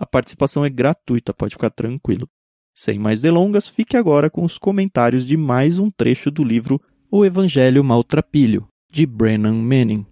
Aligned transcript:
A 0.00 0.06
participação 0.06 0.64
é 0.64 0.70
gratuita, 0.70 1.34
pode 1.34 1.56
ficar 1.56 1.68
tranquilo. 1.68 2.26
Sem 2.74 2.98
mais 2.98 3.20
delongas, 3.20 3.68
fique 3.68 3.98
agora 3.98 4.30
com 4.30 4.42
os 4.42 4.56
comentários 4.56 5.26
de 5.26 5.36
mais 5.36 5.78
um 5.78 5.90
trecho 5.90 6.30
do 6.30 6.42
livro 6.42 6.80
O 7.12 7.22
Evangelho 7.22 7.84
Maltrapilho, 7.84 8.66
de 8.90 9.04
Brennan 9.04 9.56
Manning. 9.56 10.06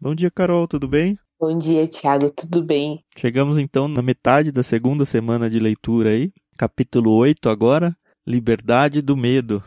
Bom 0.00 0.12
dia, 0.12 0.30
Carol, 0.32 0.66
tudo 0.66 0.88
bem? 0.88 1.16
Bom 1.38 1.56
dia, 1.56 1.86
Thiago, 1.86 2.30
tudo 2.30 2.64
bem? 2.64 3.04
Chegamos 3.16 3.58
então 3.58 3.86
na 3.86 4.02
metade 4.02 4.50
da 4.50 4.64
segunda 4.64 5.04
semana 5.04 5.48
de 5.48 5.60
leitura 5.60 6.10
aí, 6.10 6.32
capítulo 6.58 7.12
8 7.12 7.48
agora, 7.48 7.96
Liberdade 8.26 9.00
do 9.00 9.16
Medo 9.16 9.62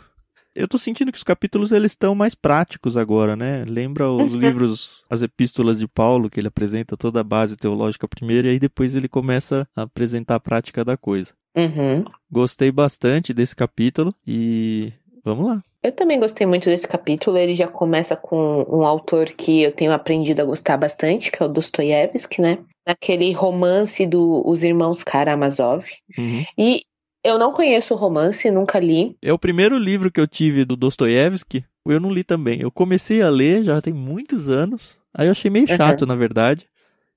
eu 0.59 0.67
tô 0.67 0.77
sentindo 0.77 1.11
que 1.11 1.17
os 1.17 1.23
capítulos 1.23 1.71
eles 1.71 1.93
estão 1.93 2.13
mais 2.13 2.35
práticos 2.35 2.97
agora, 2.97 3.35
né? 3.35 3.63
Lembra 3.67 4.11
os 4.11 4.33
livros, 4.35 5.05
as 5.09 5.21
epístolas 5.21 5.79
de 5.79 5.87
Paulo, 5.87 6.29
que 6.29 6.39
ele 6.39 6.49
apresenta 6.49 6.97
toda 6.97 7.21
a 7.21 7.23
base 7.23 7.55
teológica 7.55 8.07
primeiro 8.07 8.47
e 8.47 8.51
aí 8.51 8.59
depois 8.59 8.93
ele 8.93 9.07
começa 9.07 9.65
a 9.75 9.83
apresentar 9.83 10.35
a 10.35 10.39
prática 10.39 10.83
da 10.83 10.97
coisa. 10.97 11.33
Uhum. 11.55 12.03
Gostei 12.29 12.71
bastante 12.71 13.33
desse 13.33 13.55
capítulo 13.55 14.13
e 14.27 14.91
vamos 15.23 15.47
lá. 15.47 15.61
Eu 15.81 15.93
também 15.93 16.19
gostei 16.19 16.45
muito 16.45 16.65
desse 16.65 16.87
capítulo. 16.87 17.37
Ele 17.37 17.55
já 17.55 17.67
começa 17.67 18.15
com 18.15 18.65
um 18.69 18.85
autor 18.85 19.27
que 19.27 19.61
eu 19.63 19.71
tenho 19.71 19.93
aprendido 19.93 20.41
a 20.41 20.45
gostar 20.45 20.77
bastante, 20.77 21.31
que 21.31 21.41
é 21.41 21.45
o 21.45 21.49
Dostoiévski, 21.49 22.41
né? 22.41 22.59
Aquele 22.85 23.31
romance 23.31 24.05
dos 24.05 24.59
do, 24.59 24.65
Irmãos 24.65 25.03
Karamazov. 25.03 25.85
Uhum. 26.17 26.43
E 26.57 26.83
eu 27.23 27.37
não 27.37 27.51
conheço 27.51 27.93
o 27.93 27.97
romance, 27.97 28.49
nunca 28.49 28.79
li. 28.79 29.15
É 29.21 29.33
o 29.33 29.39
primeiro 29.39 29.77
livro 29.77 30.11
que 30.11 30.19
eu 30.19 30.27
tive 30.27 30.65
do 30.65 30.75
Dostoiévski. 30.75 31.65
Eu 31.85 31.99
não 31.99 32.11
li 32.11 32.23
também. 32.23 32.61
Eu 32.61 32.71
comecei 32.71 33.21
a 33.21 33.29
ler 33.29 33.63
já 33.63 33.81
tem 33.81 33.93
muitos 33.93 34.47
anos. 34.47 35.01
Aí 35.13 35.27
eu 35.27 35.31
achei 35.31 35.49
meio 35.49 35.67
chato, 35.67 36.01
uhum. 36.01 36.07
na 36.07 36.15
verdade. 36.15 36.67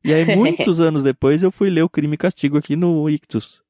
E 0.05 0.13
aí, 0.13 0.25
muitos 0.35 0.81
anos 0.81 1.03
depois, 1.03 1.43
eu 1.43 1.51
fui 1.51 1.71
ler 1.71 1.83
o 1.83 1.89
Crime 1.89 2.15
e 2.15 2.19
Castigo 2.19 2.57
aqui 2.57 2.75
no 2.75 3.09
Ictus. 3.09 3.63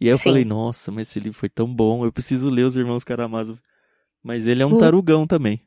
E 0.00 0.06
aí 0.06 0.10
eu 0.10 0.18
Sim. 0.18 0.24
falei, 0.24 0.44
nossa, 0.44 0.90
mas 0.92 1.08
esse 1.08 1.20
livro 1.20 1.38
foi 1.38 1.48
tão 1.48 1.72
bom, 1.72 2.04
eu 2.04 2.12
preciso 2.12 2.50
ler 2.50 2.64
Os 2.64 2.76
Irmãos 2.76 3.04
Karamazov. 3.04 3.58
Mas 4.22 4.46
ele 4.46 4.62
é 4.62 4.66
um 4.66 4.74
hum. 4.74 4.78
tarugão 4.78 5.26
também. 5.26 5.62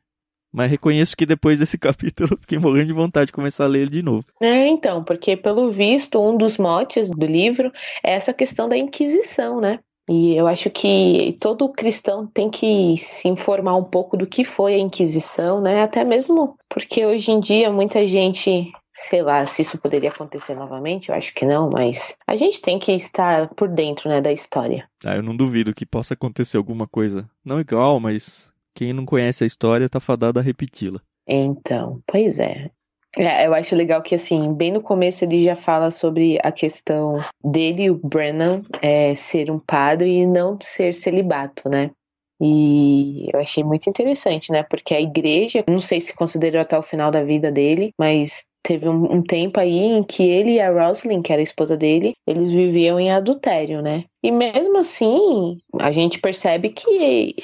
Mas 0.52 0.70
reconheço 0.70 1.16
que 1.16 1.26
depois 1.26 1.58
desse 1.58 1.76
capítulo 1.78 2.38
fiquei 2.40 2.58
morrendo 2.58 2.86
de 2.86 2.92
vontade 2.92 3.26
de 3.26 3.32
começar 3.32 3.64
a 3.64 3.68
ler 3.68 3.82
ele 3.82 3.90
de 3.90 4.02
novo. 4.02 4.24
É, 4.40 4.66
então, 4.68 5.04
porque 5.04 5.36
pelo 5.36 5.70
visto, 5.70 6.18
um 6.18 6.36
dos 6.36 6.56
motes 6.56 7.10
do 7.10 7.26
livro 7.26 7.72
é 8.02 8.14
essa 8.14 8.32
questão 8.32 8.68
da 8.68 8.76
Inquisição, 8.76 9.60
né? 9.60 9.80
E 10.08 10.36
eu 10.36 10.46
acho 10.46 10.70
que 10.70 11.36
todo 11.40 11.68
cristão 11.68 12.26
tem 12.26 12.48
que 12.48 12.96
se 12.98 13.26
informar 13.28 13.74
um 13.76 13.82
pouco 13.82 14.16
do 14.16 14.26
que 14.26 14.44
foi 14.44 14.74
a 14.74 14.78
Inquisição, 14.78 15.60
né? 15.60 15.82
Até 15.82 16.04
mesmo 16.04 16.56
porque 16.68 17.04
hoje 17.04 17.32
em 17.32 17.40
dia 17.40 17.72
muita 17.72 18.06
gente, 18.06 18.70
sei 18.92 19.22
lá, 19.22 19.44
se 19.46 19.62
isso 19.62 19.78
poderia 19.78 20.10
acontecer 20.10 20.54
novamente, 20.54 21.08
eu 21.08 21.14
acho 21.14 21.34
que 21.34 21.44
não, 21.44 21.68
mas 21.72 22.16
a 22.26 22.36
gente 22.36 22.62
tem 22.62 22.78
que 22.78 22.92
estar 22.92 23.48
por 23.54 23.68
dentro, 23.68 24.08
né, 24.08 24.20
da 24.20 24.32
história. 24.32 24.88
Ah, 25.04 25.16
eu 25.16 25.22
não 25.22 25.36
duvido 25.36 25.74
que 25.74 25.84
possa 25.84 26.14
acontecer 26.14 26.56
alguma 26.56 26.86
coisa, 26.86 27.28
não 27.44 27.58
igual, 27.58 27.98
mas 27.98 28.50
quem 28.74 28.92
não 28.92 29.04
conhece 29.04 29.42
a 29.42 29.46
história 29.46 29.88
tá 29.88 29.98
fadado 29.98 30.38
a 30.38 30.42
repeti-la. 30.42 31.00
Então, 31.26 32.00
pois 32.06 32.38
é. 32.38 32.70
É, 33.16 33.46
eu 33.46 33.54
acho 33.54 33.74
legal 33.74 34.02
que, 34.02 34.14
assim, 34.14 34.52
bem 34.52 34.70
no 34.70 34.82
começo 34.82 35.24
ele 35.24 35.42
já 35.42 35.56
fala 35.56 35.90
sobre 35.90 36.38
a 36.42 36.52
questão 36.52 37.20
dele, 37.42 37.90
o 37.90 37.94
Brennan, 37.94 38.62
é, 38.82 39.14
ser 39.14 39.50
um 39.50 39.58
padre 39.58 40.18
e 40.18 40.26
não 40.26 40.58
ser 40.60 40.94
celibato, 40.94 41.68
né? 41.68 41.90
E 42.38 43.30
eu 43.32 43.40
achei 43.40 43.64
muito 43.64 43.88
interessante, 43.88 44.52
né? 44.52 44.62
Porque 44.62 44.94
a 44.94 45.00
igreja, 45.00 45.64
não 45.66 45.80
sei 45.80 46.02
se 46.02 46.14
considerou 46.14 46.60
até 46.60 46.78
o 46.78 46.82
final 46.82 47.10
da 47.10 47.24
vida 47.24 47.50
dele, 47.50 47.92
mas 47.98 48.44
teve 48.62 48.86
um, 48.86 49.10
um, 49.10 49.22
tempo 49.22 49.58
aí 49.58 49.78
em 49.78 50.02
que 50.02 50.22
ele 50.22 50.54
e 50.54 50.60
a 50.60 50.70
Roslyn, 50.70 51.22
que 51.22 51.32
era 51.32 51.40
a 51.40 51.44
esposa 51.44 51.76
dele, 51.76 52.14
eles 52.26 52.50
viviam 52.50 53.00
em 53.00 53.10
adultério, 53.10 53.80
né? 53.80 54.04
E 54.22 54.30
mesmo 54.30 54.76
assim, 54.76 55.56
a 55.78 55.90
gente 55.90 56.18
percebe 56.18 56.68
que 56.68 57.34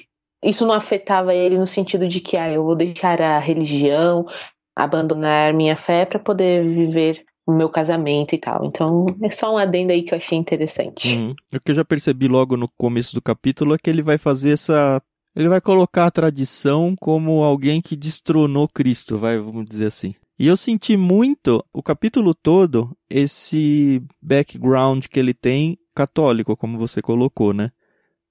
isso 0.44 0.66
não 0.66 0.74
afetava 0.74 1.32
ele 1.34 1.56
no 1.56 1.66
sentido 1.66 2.06
de 2.06 2.20
que, 2.20 2.36
ah, 2.36 2.50
eu 2.50 2.64
vou 2.64 2.74
deixar 2.74 3.22
a 3.22 3.38
religião, 3.38 4.26
abandonar 4.74 5.52
minha 5.52 5.76
fé 5.76 6.04
para 6.04 6.18
poder 6.18 6.64
viver 6.64 7.24
o 7.46 7.52
meu 7.52 7.68
casamento 7.68 8.34
e 8.34 8.38
tal. 8.38 8.64
Então, 8.64 9.06
é 9.22 9.30
só 9.30 9.52
um 9.52 9.58
adendo 9.58 9.92
aí 9.92 10.02
que 10.02 10.14
eu 10.14 10.18
achei 10.18 10.38
interessante. 10.38 11.16
Uhum. 11.16 11.34
O 11.54 11.60
que 11.60 11.70
eu 11.70 11.74
já 11.74 11.84
percebi 11.84 12.28
logo 12.28 12.56
no 12.56 12.68
começo 12.68 13.14
do 13.14 13.22
capítulo 13.22 13.74
é 13.74 13.78
que 13.78 13.90
ele 13.90 14.02
vai 14.02 14.18
fazer 14.18 14.52
essa. 14.52 15.02
Ele 15.34 15.48
vai 15.48 15.60
colocar 15.60 16.06
a 16.06 16.10
tradição 16.10 16.94
como 17.00 17.42
alguém 17.42 17.80
que 17.80 17.96
destronou 17.96 18.68
Cristo, 18.68 19.18
vai, 19.18 19.38
vamos 19.38 19.64
dizer 19.64 19.86
assim. 19.86 20.14
E 20.38 20.46
eu 20.46 20.56
senti 20.56 20.96
muito, 20.96 21.64
o 21.72 21.82
capítulo 21.82 22.34
todo, 22.34 22.96
esse 23.08 24.02
background 24.20 25.06
que 25.06 25.18
ele 25.18 25.32
tem 25.32 25.78
católico, 25.94 26.56
como 26.56 26.78
você 26.78 27.00
colocou, 27.00 27.54
né? 27.54 27.70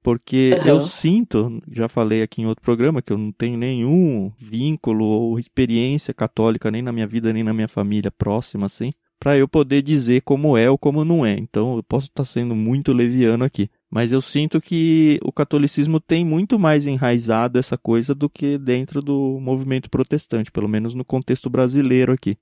Porque 0.04 0.58
uhum. 0.62 0.68
eu 0.68 0.82
sinto, 0.82 1.62
já 1.72 1.88
falei 1.88 2.24
aqui 2.24 2.42
em 2.42 2.48
outro 2.48 2.64
programa, 2.64 3.02
que 3.02 3.14
eu 3.14 3.18
não 3.18 3.32
tenho 3.32 3.58
nenhum 3.58 4.32
vínculo 4.38 5.06
ou 5.06 5.38
experiência 5.38 6.14
católica 6.14 6.72
nem 6.72 6.82
na 6.82 6.92
minha 6.92 7.06
vida, 7.06 7.32
nem 7.32 7.44
na 7.44 7.54
minha 7.54 7.68
família 7.68 8.10
próxima, 8.10 8.66
assim, 8.66 8.92
para 9.20 9.38
eu 9.38 9.48
poder 9.48 9.84
dizer 9.84 10.22
como 10.22 10.58
é 10.58 10.68
ou 10.68 10.78
como 10.78 11.06
não 11.06 11.24
é. 11.24 11.34
Então 11.38 11.76
eu 11.76 11.84
posso 11.84 12.08
estar 12.08 12.26
sendo 12.26 12.56
muito 12.56 12.92
leviano 12.92 13.44
aqui. 13.44 13.70
Mas 13.92 14.12
eu 14.12 14.22
sinto 14.22 14.60
que 14.60 15.20
o 15.24 15.32
catolicismo 15.32 16.00
tem 16.00 16.26
muito 16.26 16.58
mais 16.58 16.88
enraizado 16.88 17.60
essa 17.60 17.78
coisa 17.78 18.16
do 18.16 18.28
que 18.28 18.58
dentro 18.58 19.02
do 19.02 19.38
movimento 19.40 19.90
protestante, 19.90 20.52
pelo 20.52 20.68
menos 20.68 20.96
no 20.96 21.06
contexto 21.06 21.50
brasileiro 21.50 22.12
aqui. 22.12 22.38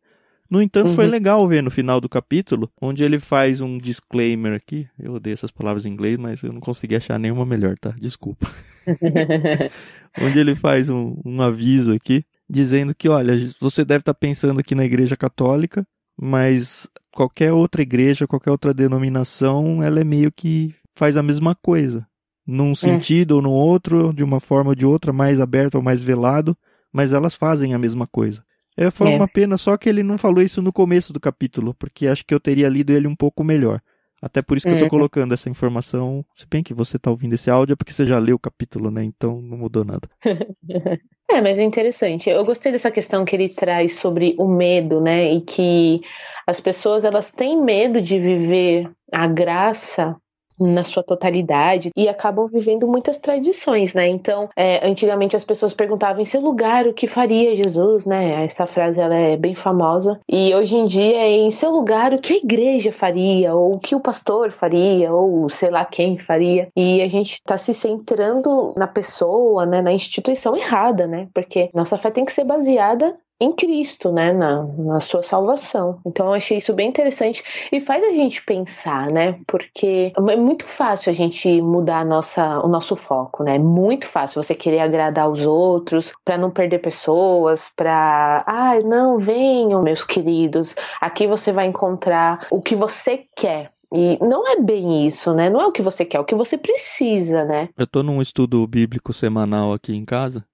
No 0.50 0.62
entanto, 0.62 0.90
uhum. 0.90 0.96
foi 0.96 1.06
legal 1.06 1.48
ver 1.48 1.62
no 1.62 1.70
final 1.70 2.02
do 2.02 2.10
capítulo, 2.10 2.72
onde 2.82 3.04
ele 3.04 3.20
faz 3.20 3.62
um 3.62 3.78
disclaimer 3.78 4.54
aqui. 4.54 4.88
Eu 4.98 5.14
odeio 5.14 5.36
essas 5.36 5.52
palavras 5.52 5.86
em 5.86 5.90
inglês, 5.90 6.18
mas 6.18 6.42
eu 6.42 6.52
não 6.52 6.60
consegui 6.60 6.96
achar 6.96 7.20
nenhuma 7.20 7.46
melhor, 7.46 7.78
tá? 7.78 7.94
Desculpa. 8.00 8.48
onde 10.20 10.40
ele 10.40 10.56
faz 10.56 10.90
um, 10.90 11.16
um, 11.24 11.40
aviso 11.42 11.94
aqui, 11.94 12.24
dizendo 12.50 12.96
que, 12.96 13.08
olha, 13.08 13.34
você 13.62 13.86
deve 13.86 14.02
estar 14.02 14.14
tá 14.14 14.20
pensando 14.20 14.60
aqui 14.60 14.74
na 14.74 14.86
Igreja 14.86 15.16
Católica, 15.16 15.86
mas 16.20 16.90
qualquer 17.14 17.54
outra 17.54 17.82
igreja, 17.82 18.28
qualquer 18.28 18.52
outra 18.52 18.74
denominação, 18.74 19.84
ela 19.84 20.00
é 20.00 20.04
meio 20.04 20.32
que 20.32 20.74
faz 20.96 21.16
a 21.16 21.24
mesma 21.24 21.56
coisa. 21.56 22.08
Num 22.46 22.72
é. 22.72 22.76
sentido 22.76 23.36
é. 23.36 23.38
ou 23.38 23.42
no 23.44 23.52
outro, 23.52 24.12
de 24.14 24.24
uma 24.24 24.40
forma 24.40 24.72
ou 24.72 24.76
de 24.76 24.86
outra, 24.86 25.14
mais 25.14 25.40
aberto 25.40 25.76
ou 25.76 25.82
mais 25.82 26.02
velado, 26.02 26.58
mas 26.92 27.14
elas 27.14 27.36
fazem 27.36 27.76
a 27.76 27.78
mesma 27.78 28.08
coisa. 28.08 28.44
É, 28.80 28.90
foi 28.90 29.12
é. 29.12 29.16
uma 29.16 29.28
pena 29.28 29.58
só 29.58 29.76
que 29.76 29.90
ele 29.90 30.02
não 30.02 30.18
falou 30.18 30.42
isso 30.42 30.62
no 30.62 30.72
começo 30.72 31.12
do 31.12 31.20
capítulo, 31.20 31.74
porque 31.74 32.08
acho 32.08 32.26
que 32.26 32.34
eu 32.34 32.40
teria 32.40 32.70
lido 32.70 32.94
ele 32.94 33.08
um 33.08 33.16
pouco 33.16 33.44
melhor. 33.44 33.82
Até 34.22 34.42
por 34.42 34.56
isso 34.56 34.66
que 34.66 34.72
é. 34.72 34.76
eu 34.76 34.80
tô 34.80 34.84
uhum. 34.86 34.90
colocando 34.90 35.34
essa 35.34 35.50
informação. 35.50 36.26
Se 36.34 36.46
bem 36.50 36.64
que 36.64 36.74
você 36.74 36.98
tá 36.98 37.10
ouvindo 37.10 37.34
esse 37.34 37.50
áudio 37.50 37.74
é 37.74 37.76
porque 37.76 37.92
você 37.92 38.06
já 38.06 38.18
leu 38.18 38.38
o 38.38 38.40
capítulo, 38.40 38.90
né? 38.90 39.04
Então 39.04 39.42
não 39.42 39.58
mudou 39.58 39.84
nada. 39.84 40.08
é, 41.30 41.42
mas 41.42 41.58
é 41.58 41.64
interessante. 41.64 42.30
Eu 42.30 42.46
gostei 42.46 42.72
dessa 42.72 42.90
questão 42.90 43.26
que 43.26 43.36
ele 43.36 43.50
traz 43.50 43.98
sobre 43.98 44.34
o 44.38 44.48
medo, 44.48 45.02
né? 45.02 45.34
E 45.34 45.42
que 45.42 46.00
as 46.48 46.62
pessoas 46.62 47.04
elas 47.04 47.32
têm 47.32 47.62
medo 47.62 48.02
de 48.02 48.18
viver 48.18 48.90
a 49.12 49.28
graça 49.28 50.16
na 50.60 50.84
sua 50.84 51.04
totalidade 51.04 51.92
e 51.96 52.08
acabam 52.08 52.46
vivendo 52.48 52.88
muitas 52.88 53.18
tradições, 53.18 53.94
né? 53.94 54.08
Então, 54.08 54.50
é, 54.56 54.86
antigamente 54.88 55.36
as 55.36 55.44
pessoas 55.44 55.74
perguntavam 55.74 56.22
em 56.22 56.26
seu 56.26 56.42
lugar 56.42 56.88
o 56.88 56.94
que 56.94 57.08
faria 57.08 57.56
Jesus, 57.56 58.06
né? 58.06 58.44
Essa 58.44 58.68
frase 58.68 59.00
ela 59.00 59.16
é 59.16 59.38
bem 59.38 59.56
famosa 59.56 60.20
e 60.28 60.54
hoje 60.54 60.76
em 60.76 60.86
dia 60.86 61.18
é 61.18 61.30
em 61.30 61.52
seu 61.52 61.72
lugar 61.72 62.14
o 62.14 62.20
que 62.20 62.34
a 62.34 62.38
igreja 62.38 62.92
faria 62.92 63.54
ou 63.54 63.76
o 63.76 63.80
que 63.80 63.96
o 63.96 64.00
pastor 64.00 64.52
faria 64.52 65.14
ou 65.14 65.50
sei 65.50 65.70
lá 65.70 65.86
quem 65.86 66.18
faria 66.18 66.68
e 66.76 67.02
a 67.02 67.08
gente 67.08 67.34
está 67.34 67.58
se 67.58 67.74
centrando 67.74 68.74
na 68.76 68.88
pessoa, 68.88 69.66
né? 69.66 69.82
Na 69.82 69.92
instituição 69.92 70.56
errada, 70.56 71.08
né? 71.08 71.28
Porque 71.34 71.70
nossa 71.74 71.98
fé 71.98 72.12
tem 72.12 72.26
que 72.26 72.32
ser 72.32 72.44
baseada 72.44 73.16
em 73.40 73.54
Cristo, 73.54 74.12
né, 74.12 74.34
na, 74.34 74.64
na 74.64 75.00
sua 75.00 75.24
salvação. 75.24 76.00
Então 76.06 76.28
eu 76.28 76.34
achei 76.34 76.58
isso 76.58 76.74
bem 76.74 76.90
interessante 76.90 77.44
e 77.72 77.80
faz 77.80 78.04
a 78.04 78.12
gente 78.12 78.44
pensar, 78.44 79.10
né, 79.10 79.40
porque 79.48 80.12
é 80.16 80.36
muito 80.36 80.66
fácil 80.66 81.10
a 81.10 81.14
gente 81.14 81.62
mudar 81.62 82.06
nossa, 82.06 82.60
o 82.60 82.68
nosso 82.68 82.96
foco, 82.96 83.44
né, 83.44 83.56
é 83.56 83.60
muito 83.60 84.08
fácil 84.08 84.44
você 84.44 84.54
querer 84.54 84.80
agradar 84.80 85.30
os 85.30 85.46
outros 85.46 86.12
para 86.26 86.38
não 86.38 86.52
perder 86.52 86.80
pessoas, 86.80 87.70
para, 87.76 88.44
ah, 88.46 88.80
não, 88.84 89.20
venham, 89.20 89.82
meus 89.82 90.04
queridos, 90.04 90.76
aqui 91.00 91.26
você 91.26 91.52
vai 91.52 91.68
encontrar 91.68 92.48
o 92.52 92.62
que 92.62 92.76
você 92.76 93.26
quer, 93.36 93.72
e 93.92 94.20
não 94.24 94.48
é 94.48 94.62
bem 94.62 95.08
isso, 95.08 95.34
né? 95.34 95.50
Não 95.50 95.60
é 95.60 95.66
o 95.66 95.72
que 95.72 95.82
você 95.82 96.06
quer, 96.06 96.18
é 96.18 96.22
o 96.22 96.26
que 96.26 96.36
você 96.36 96.60
precisa, 96.60 97.44
né? 97.44 97.70
Eu 97.76 97.88
tô 97.88 98.04
num 98.04 98.22
estudo 98.22 98.66
bíblico 98.68 99.12
semanal 99.12 99.74
aqui 99.74 99.96
em 99.96 100.06
casa. 100.06 100.46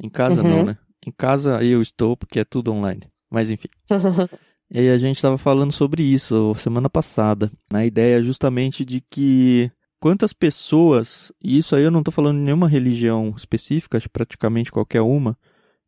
Em 0.00 0.08
casa 0.08 0.40
uhum. 0.40 0.48
não, 0.48 0.64
né? 0.66 0.78
Em 1.06 1.12
casa 1.12 1.62
eu 1.62 1.80
estou 1.80 2.16
porque 2.16 2.40
é 2.40 2.44
tudo 2.44 2.72
online. 2.72 3.02
Mas 3.30 3.50
enfim. 3.50 3.68
e 4.70 4.78
aí 4.78 4.90
a 4.90 4.98
gente 4.98 5.16
estava 5.16 5.38
falando 5.38 5.72
sobre 5.72 6.02
isso 6.02 6.54
semana 6.56 6.90
passada. 6.90 7.50
Na 7.70 7.86
ideia 7.86 8.22
justamente 8.22 8.84
de 8.84 9.00
que 9.00 9.70
quantas 10.00 10.32
pessoas, 10.32 11.32
e 11.42 11.58
isso 11.58 11.76
aí 11.76 11.82
eu 11.82 11.90
não 11.90 12.00
estou 12.00 12.12
falando 12.12 12.38
de 12.38 12.44
nenhuma 12.44 12.68
religião 12.68 13.34
específica, 13.36 13.96
acho 13.98 14.10
praticamente 14.10 14.72
qualquer 14.72 15.00
uma, 15.00 15.38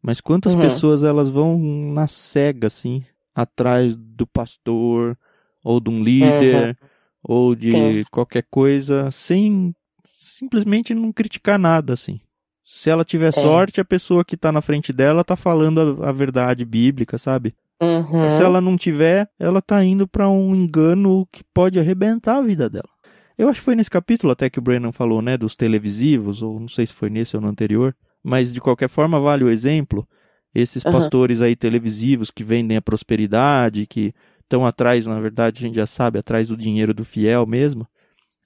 mas 0.02 0.20
quantas 0.20 0.54
uhum. 0.54 0.60
pessoas 0.60 1.02
elas 1.02 1.28
vão 1.28 1.58
na 1.58 2.06
cega, 2.06 2.68
assim, 2.68 3.02
atrás 3.34 3.96
do 3.96 4.26
pastor, 4.26 5.18
ou 5.64 5.80
de 5.80 5.90
um 5.90 6.02
líder, 6.02 6.68
uhum 6.68 6.88
ou 7.22 7.54
de 7.54 7.70
Sim. 7.70 8.04
qualquer 8.10 8.44
coisa, 8.50 9.10
sem 9.10 9.74
simplesmente 10.04 10.94
não 10.94 11.12
criticar 11.12 11.58
nada, 11.58 11.92
assim. 11.92 12.20
Se 12.70 12.90
ela 12.90 13.02
tiver 13.02 13.28
é. 13.28 13.32
sorte, 13.32 13.80
a 13.80 13.84
pessoa 13.84 14.22
que 14.22 14.36
tá 14.36 14.52
na 14.52 14.60
frente 14.60 14.92
dela 14.92 15.24
tá 15.24 15.34
falando 15.34 16.02
a, 16.02 16.10
a 16.10 16.12
verdade 16.12 16.66
bíblica, 16.66 17.16
sabe? 17.16 17.54
Uhum. 17.80 18.28
Se 18.28 18.42
ela 18.42 18.60
não 18.60 18.76
tiver, 18.76 19.26
ela 19.38 19.62
tá 19.62 19.82
indo 19.82 20.06
para 20.06 20.28
um 20.28 20.54
engano 20.54 21.26
que 21.32 21.42
pode 21.54 21.80
arrebentar 21.80 22.36
a 22.36 22.42
vida 22.42 22.68
dela. 22.68 22.90
Eu 23.38 23.48
acho 23.48 23.60
que 23.60 23.64
foi 23.64 23.74
nesse 23.74 23.88
capítulo 23.88 24.34
até 24.34 24.50
que 24.50 24.58
o 24.58 24.62
Brennan 24.62 24.92
falou, 24.92 25.22
né, 25.22 25.38
dos 25.38 25.56
televisivos, 25.56 26.42
ou 26.42 26.60
não 26.60 26.68
sei 26.68 26.86
se 26.86 26.92
foi 26.92 27.08
nesse 27.08 27.36
ou 27.36 27.40
no 27.40 27.48
anterior, 27.48 27.96
mas 28.22 28.52
de 28.52 28.60
qualquer 28.60 28.90
forma 28.90 29.18
vale 29.18 29.44
o 29.44 29.50
exemplo. 29.50 30.06
Esses 30.54 30.84
uhum. 30.84 30.92
pastores 30.92 31.40
aí 31.40 31.56
televisivos 31.56 32.30
que 32.30 32.44
vendem 32.44 32.76
a 32.76 32.82
prosperidade, 32.82 33.86
que 33.86 34.12
estão 34.42 34.66
atrás, 34.66 35.06
na 35.06 35.18
verdade, 35.18 35.64
a 35.64 35.66
gente 35.66 35.76
já 35.76 35.86
sabe, 35.86 36.18
atrás 36.18 36.48
do 36.48 36.56
dinheiro 36.56 36.92
do 36.92 37.04
fiel 37.04 37.46
mesmo. 37.46 37.88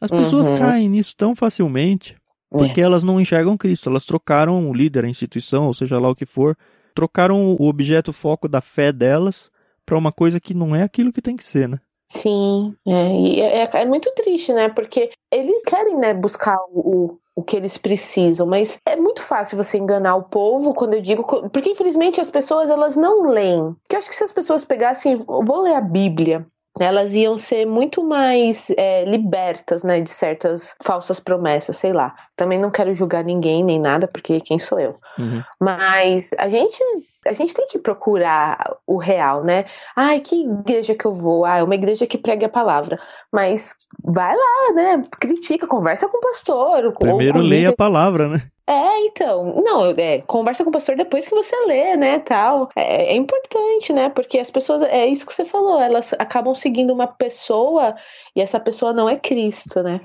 As 0.00 0.12
pessoas 0.12 0.48
uhum. 0.48 0.56
caem 0.56 0.88
nisso 0.88 1.16
tão 1.16 1.34
facilmente 1.34 2.21
porque 2.52 2.80
é. 2.80 2.84
elas 2.84 3.02
não 3.02 3.20
enxergam 3.20 3.56
Cristo, 3.56 3.88
elas 3.88 4.04
trocaram 4.04 4.68
o 4.68 4.74
líder, 4.74 5.04
a 5.04 5.08
instituição, 5.08 5.66
ou 5.66 5.74
seja 5.74 5.98
lá 5.98 6.08
o 6.10 6.14
que 6.14 6.26
for, 6.26 6.56
trocaram 6.94 7.56
o 7.58 7.68
objeto 7.68 8.12
foco 8.12 8.48
da 8.48 8.60
fé 8.60 8.92
delas 8.92 9.50
para 9.84 9.98
uma 9.98 10.12
coisa 10.12 10.38
que 10.38 10.54
não 10.54 10.76
é 10.76 10.82
aquilo 10.82 11.12
que 11.12 11.22
tem 11.22 11.36
que 11.36 11.44
ser, 11.44 11.68
né? 11.68 11.78
Sim, 12.08 12.76
é, 12.86 13.20
e 13.20 13.40
é, 13.40 13.62
é, 13.62 13.70
é 13.72 13.86
muito 13.86 14.12
triste, 14.14 14.52
né? 14.52 14.68
Porque 14.68 15.10
eles 15.30 15.62
querem 15.64 15.96
né, 15.96 16.12
buscar 16.12 16.58
o, 16.70 17.18
o 17.34 17.42
que 17.42 17.56
eles 17.56 17.78
precisam, 17.78 18.46
mas 18.46 18.78
é 18.86 18.96
muito 18.96 19.22
fácil 19.22 19.56
você 19.56 19.78
enganar 19.78 20.16
o 20.16 20.24
povo 20.24 20.74
quando 20.74 20.94
eu 20.94 21.00
digo, 21.00 21.24
porque 21.48 21.70
infelizmente 21.70 22.20
as 22.20 22.30
pessoas 22.30 22.68
elas 22.68 22.96
não 22.96 23.22
leem. 23.22 23.74
Porque 23.82 23.94
eu 23.94 23.98
acho 23.98 24.10
que 24.10 24.16
se 24.16 24.24
as 24.24 24.32
pessoas 24.32 24.62
pegassem, 24.62 25.16
vou 25.16 25.62
ler 25.62 25.74
a 25.74 25.80
Bíblia, 25.80 26.46
elas 26.80 27.14
iam 27.14 27.36
ser 27.36 27.66
muito 27.66 28.02
mais 28.02 28.70
é, 28.76 29.04
libertas, 29.04 29.84
né, 29.84 30.00
de 30.00 30.10
certas 30.10 30.74
falsas 30.82 31.20
promessas, 31.20 31.76
sei 31.76 31.92
lá. 31.92 32.14
Também 32.36 32.58
não 32.58 32.70
quero 32.70 32.94
julgar 32.94 33.24
ninguém 33.24 33.62
nem 33.62 33.78
nada, 33.78 34.08
porque 34.08 34.40
quem 34.40 34.58
sou 34.58 34.80
eu? 34.80 34.96
Uhum. 35.18 35.42
Mas 35.60 36.30
a 36.38 36.48
gente 36.48 36.82
a 37.26 37.32
gente 37.32 37.54
tem 37.54 37.66
que 37.68 37.78
procurar 37.78 38.76
o 38.84 38.96
real, 38.96 39.44
né? 39.44 39.66
Ai, 39.94 40.18
que 40.18 40.42
igreja 40.42 40.94
que 40.94 41.04
eu 41.04 41.14
vou? 41.14 41.44
Ah, 41.44 41.58
é 41.58 41.62
uma 41.62 41.74
igreja 41.74 42.04
que 42.06 42.18
prega 42.18 42.46
a 42.46 42.50
palavra. 42.50 42.98
Mas 43.32 43.74
vai 44.02 44.34
lá, 44.34 44.72
né? 44.74 45.04
Critica, 45.20 45.66
conversa 45.66 46.08
com 46.08 46.18
o 46.18 46.20
pastor. 46.20 46.92
Primeiro 46.94 47.40
leia 47.40 47.68
a 47.68 47.76
palavra, 47.76 48.28
né? 48.28 48.42
É, 48.66 49.06
então, 49.06 49.60
não, 49.62 49.90
é, 49.90 50.20
conversa 50.20 50.62
com 50.62 50.70
o 50.70 50.72
pastor 50.72 50.96
depois 50.96 51.26
que 51.26 51.34
você 51.34 51.54
lê, 51.66 51.96
né, 51.96 52.20
tal. 52.20 52.70
É, 52.76 53.12
é, 53.12 53.16
importante, 53.16 53.92
né, 53.92 54.08
porque 54.08 54.38
as 54.38 54.50
pessoas, 54.50 54.82
é 54.82 55.06
isso 55.06 55.26
que 55.26 55.34
você 55.34 55.44
falou, 55.44 55.80
elas 55.80 56.12
acabam 56.14 56.54
seguindo 56.54 56.92
uma 56.92 57.06
pessoa 57.06 57.96
e 58.36 58.40
essa 58.40 58.60
pessoa 58.60 58.92
não 58.92 59.08
é 59.08 59.16
Cristo, 59.16 59.82
né. 59.82 60.00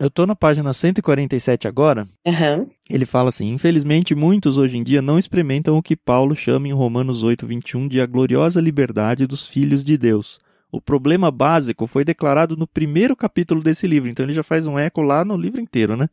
Eu 0.00 0.08
tô 0.08 0.24
na 0.24 0.36
página 0.36 0.72
147 0.72 1.66
agora. 1.66 2.06
Uhum. 2.24 2.70
Ele 2.88 3.04
fala 3.04 3.30
assim: 3.30 3.52
Infelizmente, 3.52 4.14
muitos 4.14 4.56
hoje 4.56 4.76
em 4.76 4.82
dia 4.84 5.02
não 5.02 5.18
experimentam 5.18 5.76
o 5.76 5.82
que 5.82 5.96
Paulo 5.96 6.36
chama 6.36 6.68
em 6.68 6.72
Romanos 6.72 7.24
8, 7.24 7.44
21 7.44 7.88
de 7.88 8.00
a 8.00 8.06
gloriosa 8.06 8.60
liberdade 8.60 9.26
dos 9.26 9.44
filhos 9.44 9.82
de 9.82 9.98
Deus. 9.98 10.38
O 10.70 10.80
problema 10.80 11.32
básico 11.32 11.84
foi 11.88 12.04
declarado 12.04 12.56
no 12.56 12.64
primeiro 12.64 13.16
capítulo 13.16 13.60
desse 13.60 13.88
livro, 13.88 14.08
então 14.08 14.24
ele 14.24 14.34
já 14.34 14.44
faz 14.44 14.68
um 14.68 14.78
eco 14.78 15.00
lá 15.00 15.24
no 15.24 15.36
livro 15.36 15.60
inteiro, 15.60 15.96
né? 15.96 16.06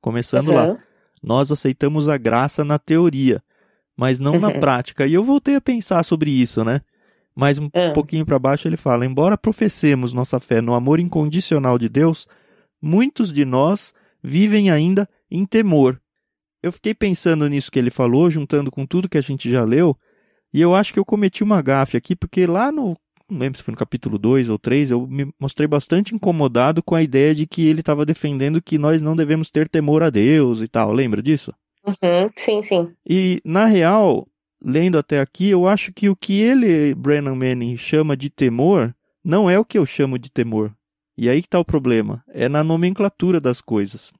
Começando 0.00 0.50
uhum. 0.50 0.54
lá. 0.54 0.78
Nós 1.22 1.52
aceitamos 1.52 2.08
a 2.08 2.16
graça 2.16 2.64
na 2.64 2.78
teoria, 2.78 3.42
mas 3.96 4.18
não 4.18 4.34
uhum. 4.34 4.40
na 4.40 4.50
prática. 4.50 5.06
E 5.06 5.14
eu 5.14 5.22
voltei 5.22 5.54
a 5.54 5.60
pensar 5.60 6.02
sobre 6.02 6.30
isso, 6.30 6.64
né? 6.64 6.80
Mais 7.34 7.58
um 7.58 7.64
uhum. 7.74 7.92
pouquinho 7.92 8.26
para 8.26 8.38
baixo 8.38 8.68
ele 8.68 8.76
fala: 8.76 9.06
Embora 9.06 9.38
professemos 9.38 10.12
nossa 10.12 10.38
fé 10.40 10.60
no 10.60 10.74
amor 10.74 11.00
incondicional 11.00 11.78
de 11.78 11.88
Deus 11.88 12.26
muitos 12.82 13.32
de 13.32 13.44
nós 13.44 13.94
vivem 14.20 14.70
ainda 14.70 15.08
em 15.30 15.46
temor. 15.46 16.00
Eu 16.60 16.72
fiquei 16.72 16.92
pensando 16.92 17.48
nisso 17.48 17.70
que 17.70 17.78
ele 17.78 17.90
falou, 17.90 18.28
juntando 18.28 18.70
com 18.70 18.84
tudo 18.84 19.08
que 19.08 19.18
a 19.18 19.22
gente 19.22 19.48
já 19.48 19.64
leu, 19.64 19.96
e 20.52 20.60
eu 20.60 20.74
acho 20.74 20.92
que 20.92 20.98
eu 20.98 21.04
cometi 21.04 21.42
uma 21.42 21.62
gafe 21.62 21.96
aqui, 21.96 22.16
porque 22.16 22.46
lá 22.46 22.72
no. 22.72 22.96
Não 23.30 23.38
lembro 23.38 23.58
se 23.58 23.64
foi 23.64 23.72
no 23.72 23.78
capítulo 23.78 24.18
2 24.18 24.48
ou 24.48 24.58
3, 24.58 24.90
eu 24.90 25.06
me 25.06 25.32
mostrei 25.38 25.66
bastante 25.66 26.14
incomodado 26.14 26.82
com 26.82 26.94
a 26.94 27.02
ideia 27.02 27.34
de 27.34 27.46
que 27.46 27.66
ele 27.66 27.80
estava 27.80 28.06
defendendo 28.06 28.62
que 28.62 28.78
nós 28.78 29.02
não 29.02 29.16
devemos 29.16 29.50
ter 29.50 29.68
temor 29.68 30.02
a 30.02 30.10
Deus 30.10 30.60
e 30.60 30.68
tal. 30.68 30.92
Lembra 30.92 31.22
disso? 31.22 31.52
Uhum, 31.86 32.30
sim, 32.36 32.62
sim. 32.62 32.92
E, 33.08 33.40
na 33.44 33.64
real, 33.64 34.26
lendo 34.64 34.98
até 34.98 35.20
aqui, 35.20 35.50
eu 35.50 35.66
acho 35.66 35.92
que 35.92 36.08
o 36.08 36.16
que 36.16 36.40
ele, 36.40 36.94
Brennan 36.94 37.34
Manning, 37.34 37.76
chama 37.76 38.16
de 38.16 38.30
temor, 38.30 38.94
não 39.24 39.48
é 39.50 39.58
o 39.58 39.64
que 39.64 39.78
eu 39.78 39.86
chamo 39.86 40.18
de 40.18 40.30
temor. 40.30 40.72
E 41.16 41.28
aí 41.28 41.40
que 41.40 41.46
está 41.46 41.58
o 41.58 41.64
problema. 41.64 42.24
É 42.28 42.48
na 42.48 42.64
nomenclatura 42.64 43.40
das 43.40 43.60
coisas. 43.60 44.12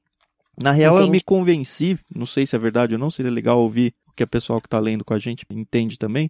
Na 0.57 0.71
real, 0.71 0.95
Entendi. 0.95 1.07
eu 1.07 1.11
me 1.11 1.21
convenci, 1.21 1.97
não 2.13 2.25
sei 2.25 2.45
se 2.45 2.55
é 2.55 2.59
verdade 2.59 2.93
ou 2.93 2.99
não, 2.99 3.09
seria 3.09 3.31
legal 3.31 3.59
ouvir 3.59 3.93
o 4.07 4.11
que 4.11 4.23
o 4.23 4.27
pessoal 4.27 4.61
que 4.61 4.67
está 4.67 4.79
lendo 4.79 5.03
com 5.03 5.13
a 5.13 5.19
gente 5.19 5.45
entende 5.49 5.97
também, 5.97 6.29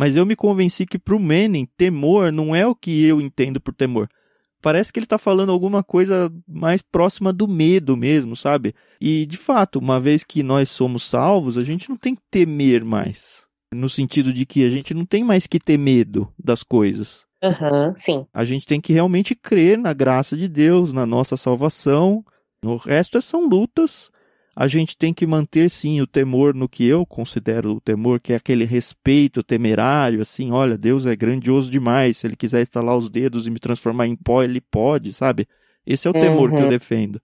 mas 0.00 0.16
eu 0.16 0.24
me 0.24 0.34
convenci 0.34 0.86
que 0.86 0.98
para 0.98 1.14
o 1.14 1.20
Manning, 1.20 1.68
temor 1.76 2.32
não 2.32 2.56
é 2.56 2.66
o 2.66 2.74
que 2.74 3.04
eu 3.04 3.20
entendo 3.20 3.60
por 3.60 3.74
temor. 3.74 4.08
Parece 4.62 4.90
que 4.90 4.98
ele 4.98 5.04
está 5.04 5.18
falando 5.18 5.52
alguma 5.52 5.82
coisa 5.82 6.32
mais 6.48 6.80
próxima 6.80 7.34
do 7.34 7.46
medo 7.46 7.94
mesmo, 7.98 8.34
sabe? 8.34 8.74
E, 8.98 9.26
de 9.26 9.36
fato, 9.36 9.78
uma 9.78 10.00
vez 10.00 10.24
que 10.24 10.42
nós 10.42 10.70
somos 10.70 11.02
salvos, 11.02 11.58
a 11.58 11.62
gente 11.62 11.90
não 11.90 11.98
tem 11.98 12.14
que 12.14 12.22
temer 12.30 12.82
mais. 12.82 13.44
No 13.70 13.90
sentido 13.90 14.32
de 14.32 14.46
que 14.46 14.64
a 14.64 14.70
gente 14.70 14.94
não 14.94 15.04
tem 15.04 15.22
mais 15.22 15.46
que 15.46 15.58
ter 15.58 15.76
medo 15.76 16.32
das 16.42 16.62
coisas. 16.62 17.26
Uhum, 17.44 17.92
sim. 17.94 18.26
A 18.32 18.42
gente 18.42 18.64
tem 18.64 18.80
que 18.80 18.94
realmente 18.94 19.34
crer 19.34 19.76
na 19.76 19.92
graça 19.92 20.34
de 20.34 20.48
Deus, 20.48 20.94
na 20.94 21.04
nossa 21.04 21.36
salvação. 21.36 22.24
O 22.64 22.76
resto 22.76 23.20
são 23.20 23.46
lutas. 23.46 24.10
A 24.54 24.66
gente 24.66 24.96
tem 24.96 25.14
que 25.14 25.26
manter, 25.26 25.70
sim, 25.70 26.00
o 26.00 26.06
temor 26.06 26.54
no 26.54 26.68
que 26.68 26.84
eu 26.84 27.06
considero 27.06 27.76
o 27.76 27.80
temor, 27.80 28.20
que 28.20 28.32
é 28.32 28.36
aquele 28.36 28.64
respeito 28.64 29.42
temerário, 29.42 30.20
assim, 30.20 30.50
olha, 30.50 30.76
Deus 30.76 31.06
é 31.06 31.14
grandioso 31.14 31.70
demais. 31.70 32.18
Se 32.18 32.26
ele 32.26 32.36
quiser 32.36 32.60
estalar 32.60 32.96
os 32.96 33.08
dedos 33.08 33.46
e 33.46 33.50
me 33.50 33.60
transformar 33.60 34.06
em 34.06 34.16
pó, 34.16 34.42
ele 34.42 34.60
pode, 34.60 35.12
sabe? 35.12 35.46
Esse 35.86 36.06
é 36.06 36.10
o 36.10 36.14
temor 36.14 36.50
uhum. 36.50 36.56
que 36.56 36.62
eu 36.62 36.64
uhum. 36.64 36.68
defendo. 36.68 37.20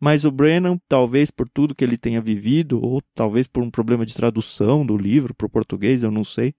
Mas 0.00 0.24
o 0.24 0.30
Brennan, 0.30 0.78
talvez 0.88 1.30
por 1.30 1.48
tudo 1.48 1.74
que 1.74 1.82
ele 1.82 1.96
tenha 1.96 2.20
vivido, 2.20 2.80
ou 2.80 3.02
talvez 3.14 3.46
por 3.46 3.62
um 3.62 3.70
problema 3.70 4.04
de 4.04 4.14
tradução 4.14 4.84
do 4.84 4.96
livro 4.96 5.34
para 5.34 5.46
o 5.46 5.50
português, 5.50 6.02
eu 6.02 6.10
não 6.10 6.24
sei, 6.24 6.54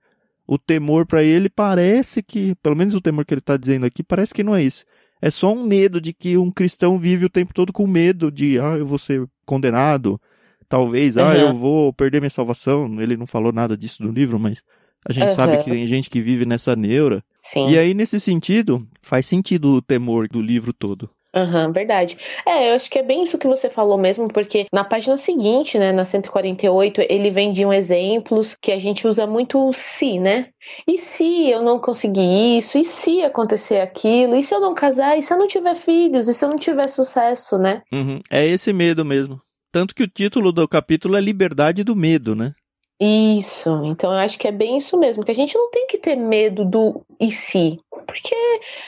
o 0.48 0.58
temor 0.58 1.06
para 1.06 1.24
ele 1.24 1.50
parece 1.50 2.22
que, 2.22 2.56
pelo 2.56 2.76
menos 2.76 2.96
o 2.96 3.02
temor 3.02 3.26
que 3.26 3.34
ele 3.34 3.40
está 3.40 3.58
dizendo 3.58 3.86
aqui, 3.86 4.04
parece 4.04 4.34
que 4.34 4.44
não 4.44 4.56
é 4.56 4.64
isso. 4.64 4.86
É 5.26 5.32
só 5.32 5.52
um 5.52 5.64
medo 5.64 6.00
de 6.00 6.14
que 6.14 6.38
um 6.38 6.52
cristão 6.52 7.00
vive 7.00 7.26
o 7.26 7.30
tempo 7.30 7.52
todo 7.52 7.74
com 7.74 7.88
medo 7.88 8.32
de, 8.32 8.60
ah, 8.60 8.78
eu 8.78 8.86
vou 8.86 9.00
ser 9.00 9.28
condenado, 9.44 10.22
talvez, 10.70 11.16
uhum. 11.16 11.26
ah, 11.26 11.36
eu 11.36 11.52
vou 11.52 11.92
perder 11.92 12.22
minha 12.22 12.30
salvação. 12.30 13.02
Ele 13.02 13.18
não 13.18 13.26
falou 13.26 13.52
nada 13.52 13.76
disso 13.76 14.04
no 14.04 14.12
livro, 14.12 14.38
mas 14.38 14.62
a 15.04 15.12
gente 15.12 15.30
uhum. 15.30 15.36
sabe 15.36 15.58
que 15.64 15.72
tem 15.72 15.88
gente 15.88 16.12
que 16.12 16.22
vive 16.22 16.46
nessa 16.46 16.76
neura. 16.76 17.24
Sim. 17.42 17.70
E 17.70 17.76
aí, 17.76 17.96
nesse 17.96 18.20
sentido, 18.20 18.88
faz 19.02 19.26
sentido 19.26 19.72
o 19.72 19.82
temor 19.82 20.28
do 20.28 20.40
livro 20.40 20.72
todo. 20.72 21.10
Aham, 21.36 21.68
uhum, 21.68 21.72
verdade. 21.74 22.18
É, 22.46 22.70
eu 22.70 22.76
acho 22.76 22.90
que 22.90 22.98
é 22.98 23.04
bem 23.04 23.24
isso 23.24 23.38
que 23.38 23.48
você 23.48 23.70
falou 23.70 23.98
mesmo, 23.98 24.30
porque 24.30 24.68
na 24.72 24.86
página 24.86 25.18
seguinte, 25.18 25.78
né, 25.78 25.92
na 25.92 26.06
148, 26.06 27.02
ele 27.10 27.30
vem 27.30 27.52
de 27.52 27.66
um 27.66 27.74
exemplos 27.74 28.56
que 28.62 28.72
a 28.72 28.80
gente 28.80 29.06
usa 29.06 29.28
muito 29.28 29.60
o 29.60 29.74
se, 29.74 30.18
né? 30.18 30.48
E 30.88 30.98
se 30.98 31.50
eu 31.50 31.62
não 31.62 31.78
conseguir 31.78 32.58
isso? 32.58 32.78
E 32.78 32.86
se 32.86 33.22
acontecer 33.22 33.82
aquilo? 33.82 34.36
E 34.36 34.42
se 34.42 34.56
eu 34.56 34.62
não 34.62 34.74
casar? 34.74 35.18
E 35.18 35.22
se 35.22 35.34
eu 35.34 35.38
não 35.38 35.48
tiver 35.48 35.76
filhos? 35.76 36.30
E 36.30 36.34
se 36.34 36.46
eu 36.46 36.50
não 36.50 36.58
tiver 36.58 36.90
sucesso, 36.90 37.58
né? 37.58 37.82
Uhum. 37.92 38.20
É 38.32 38.46
esse 38.46 38.72
medo 38.72 39.04
mesmo. 39.04 39.40
Tanto 39.74 39.94
que 39.94 40.04
o 40.04 40.08
título 40.08 40.54
do 40.54 40.66
capítulo 40.70 41.18
é 41.18 41.22
Liberdade 41.22 41.84
do 41.84 41.98
Medo, 41.98 42.34
né? 42.34 42.54
Isso, 43.00 43.84
então 43.84 44.14
eu 44.14 44.20
acho 44.20 44.40
que 44.40 44.48
é 44.48 44.52
bem 44.54 44.78
isso 44.78 44.98
mesmo, 44.98 45.26
que 45.26 45.32
a 45.32 45.36
gente 45.36 45.58
não 45.58 45.70
tem 45.70 45.86
que 45.86 45.98
ter 45.98 46.16
medo 46.16 46.64
do 46.64 47.06
e 47.20 47.30
se, 47.30 47.78
porque 48.08 48.36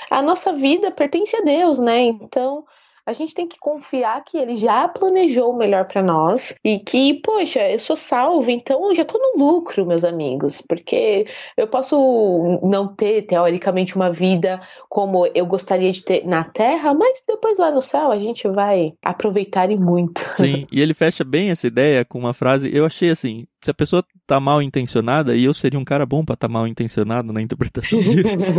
a 0.09 0.21
nossa 0.21 0.53
vida 0.53 0.89
pertence 0.91 1.35
a 1.35 1.41
Deus, 1.41 1.77
né? 1.77 2.03
Então 2.03 2.65
a 3.07 3.13
gente 3.13 3.33
tem 3.33 3.47
que 3.47 3.57
confiar 3.57 4.21
que 4.25 4.37
ele 4.37 4.57
já 4.57 4.85
planejou 4.85 5.53
o 5.53 5.57
melhor 5.57 5.85
para 5.85 6.03
nós 6.03 6.53
e 6.61 6.77
que, 6.77 7.13
poxa, 7.21 7.61
eu 7.71 7.79
sou 7.79 7.95
salvo, 7.95 8.51
então 8.51 8.89
eu 8.89 8.95
já 8.95 9.05
tô 9.05 9.17
no 9.17 9.41
lucro, 9.41 9.85
meus 9.85 10.03
amigos, 10.03 10.61
porque 10.61 11.25
eu 11.55 11.69
posso 11.69 12.59
não 12.61 12.85
ter 12.85 13.21
teoricamente 13.21 13.95
uma 13.95 14.11
vida 14.11 14.59
como 14.89 15.25
eu 15.33 15.45
gostaria 15.45 15.89
de 15.89 16.03
ter 16.03 16.27
na 16.27 16.43
terra, 16.43 16.93
mas 16.93 17.23
depois 17.25 17.57
lá 17.57 17.71
no 17.71 17.81
céu 17.81 18.11
a 18.11 18.19
gente 18.19 18.45
vai 18.49 18.91
aproveitar 19.01 19.71
e 19.71 19.77
muito. 19.77 20.21
Sim, 20.35 20.67
e 20.69 20.81
ele 20.81 20.93
fecha 20.93 21.23
bem 21.23 21.49
essa 21.49 21.65
ideia 21.65 22.03
com 22.03 22.19
uma 22.19 22.33
frase, 22.33 22.69
eu 22.75 22.85
achei 22.85 23.09
assim, 23.09 23.47
se 23.61 23.71
a 23.71 23.73
pessoa 23.73 24.03
tá 24.25 24.37
mal 24.37 24.61
intencionada, 24.61 25.33
e 25.33 25.45
eu 25.45 25.53
seria 25.53 25.79
um 25.79 25.85
cara 25.85 26.05
bom 26.05 26.25
para 26.25 26.33
estar 26.33 26.49
tá 26.49 26.53
mal 26.53 26.67
intencionado 26.67 27.31
na 27.31 27.41
interpretação 27.41 27.99
disso. 28.03 28.53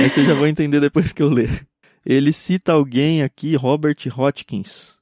Mas 0.00 0.12
você 0.12 0.24
já 0.24 0.32
vai 0.32 0.48
entender 0.48 0.80
depois 0.80 1.12
que 1.12 1.22
eu 1.22 1.28
ler. 1.28 1.66
Ele 2.08 2.32
cita 2.32 2.72
alguém 2.72 3.24
aqui, 3.24 3.56
Robert 3.56 3.96
Hotchkins, 4.16 4.96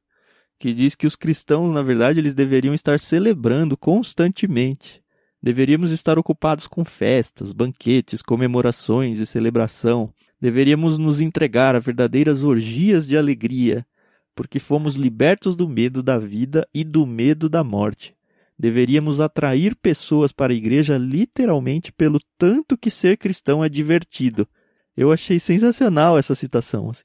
que 0.58 0.72
diz 0.72 0.94
que 0.94 1.06
os 1.06 1.14
cristãos, 1.14 1.70
na 1.70 1.82
verdade, 1.82 2.18
eles 2.18 2.32
deveriam 2.32 2.72
estar 2.72 2.98
celebrando 2.98 3.76
constantemente. 3.76 5.02
Deveríamos 5.42 5.92
estar 5.92 6.18
ocupados 6.18 6.66
com 6.66 6.82
festas, 6.82 7.52
banquetes, 7.52 8.22
comemorações 8.22 9.18
e 9.18 9.26
celebração. 9.26 10.10
Deveríamos 10.40 10.96
nos 10.96 11.20
entregar 11.20 11.76
a 11.76 11.78
verdadeiras 11.78 12.42
orgias 12.42 13.06
de 13.06 13.18
alegria, 13.18 13.86
porque 14.34 14.58
fomos 14.58 14.94
libertos 14.96 15.54
do 15.54 15.68
medo 15.68 16.02
da 16.02 16.16
vida 16.16 16.66
e 16.72 16.82
do 16.82 17.04
medo 17.04 17.50
da 17.50 17.62
morte. 17.62 18.16
Deveríamos 18.58 19.20
atrair 19.20 19.76
pessoas 19.76 20.32
para 20.32 20.54
a 20.54 20.56
igreja 20.56 20.96
literalmente 20.96 21.92
pelo 21.92 22.18
tanto 22.38 22.78
que 22.78 22.90
ser 22.90 23.18
cristão 23.18 23.62
é 23.62 23.68
divertido 23.68 24.48
eu 24.96 25.12
achei 25.12 25.38
sensacional 25.38 26.18
essa 26.18 26.34
citação. 26.34 26.90
Assim. 26.90 27.02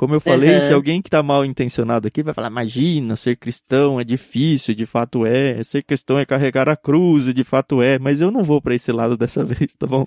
Como 0.00 0.14
eu 0.14 0.20
falei, 0.20 0.54
uhum. 0.54 0.60
se 0.62 0.72
alguém 0.72 1.02
que 1.02 1.08
está 1.08 1.22
mal 1.22 1.44
intencionado 1.44 2.08
aqui 2.08 2.22
vai 2.22 2.32
falar, 2.32 2.48
imagina, 2.48 3.16
ser 3.16 3.36
cristão 3.36 4.00
é 4.00 4.04
difícil, 4.04 4.74
de 4.74 4.86
fato 4.86 5.26
é, 5.26 5.62
ser 5.62 5.82
cristão 5.82 6.18
é 6.18 6.24
carregar 6.24 6.68
a 6.68 6.76
cruz, 6.76 7.32
de 7.34 7.44
fato 7.44 7.82
é, 7.82 7.98
mas 7.98 8.20
eu 8.20 8.30
não 8.30 8.42
vou 8.42 8.62
para 8.62 8.74
esse 8.74 8.90
lado 8.92 9.16
dessa 9.18 9.44
vez, 9.44 9.74
tá 9.78 9.86
bom? 9.86 10.06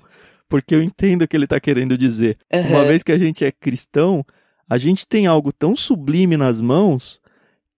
Porque 0.50 0.74
eu 0.74 0.82
entendo 0.82 1.22
o 1.22 1.28
que 1.28 1.38
ele 1.38 1.46
está 1.46 1.60
querendo 1.60 1.98
dizer. 1.98 2.38
Uhum. 2.52 2.70
Uma 2.70 2.86
vez 2.86 3.04
que 3.04 3.12
a 3.12 3.18
gente 3.18 3.46
é 3.46 3.52
cristão, 3.52 4.26
a 4.68 4.78
gente 4.78 5.06
tem 5.06 5.28
algo 5.28 5.54
tão 5.54 5.76
sublime 5.76 6.38
nas 6.38 6.60
mãos 6.60 7.20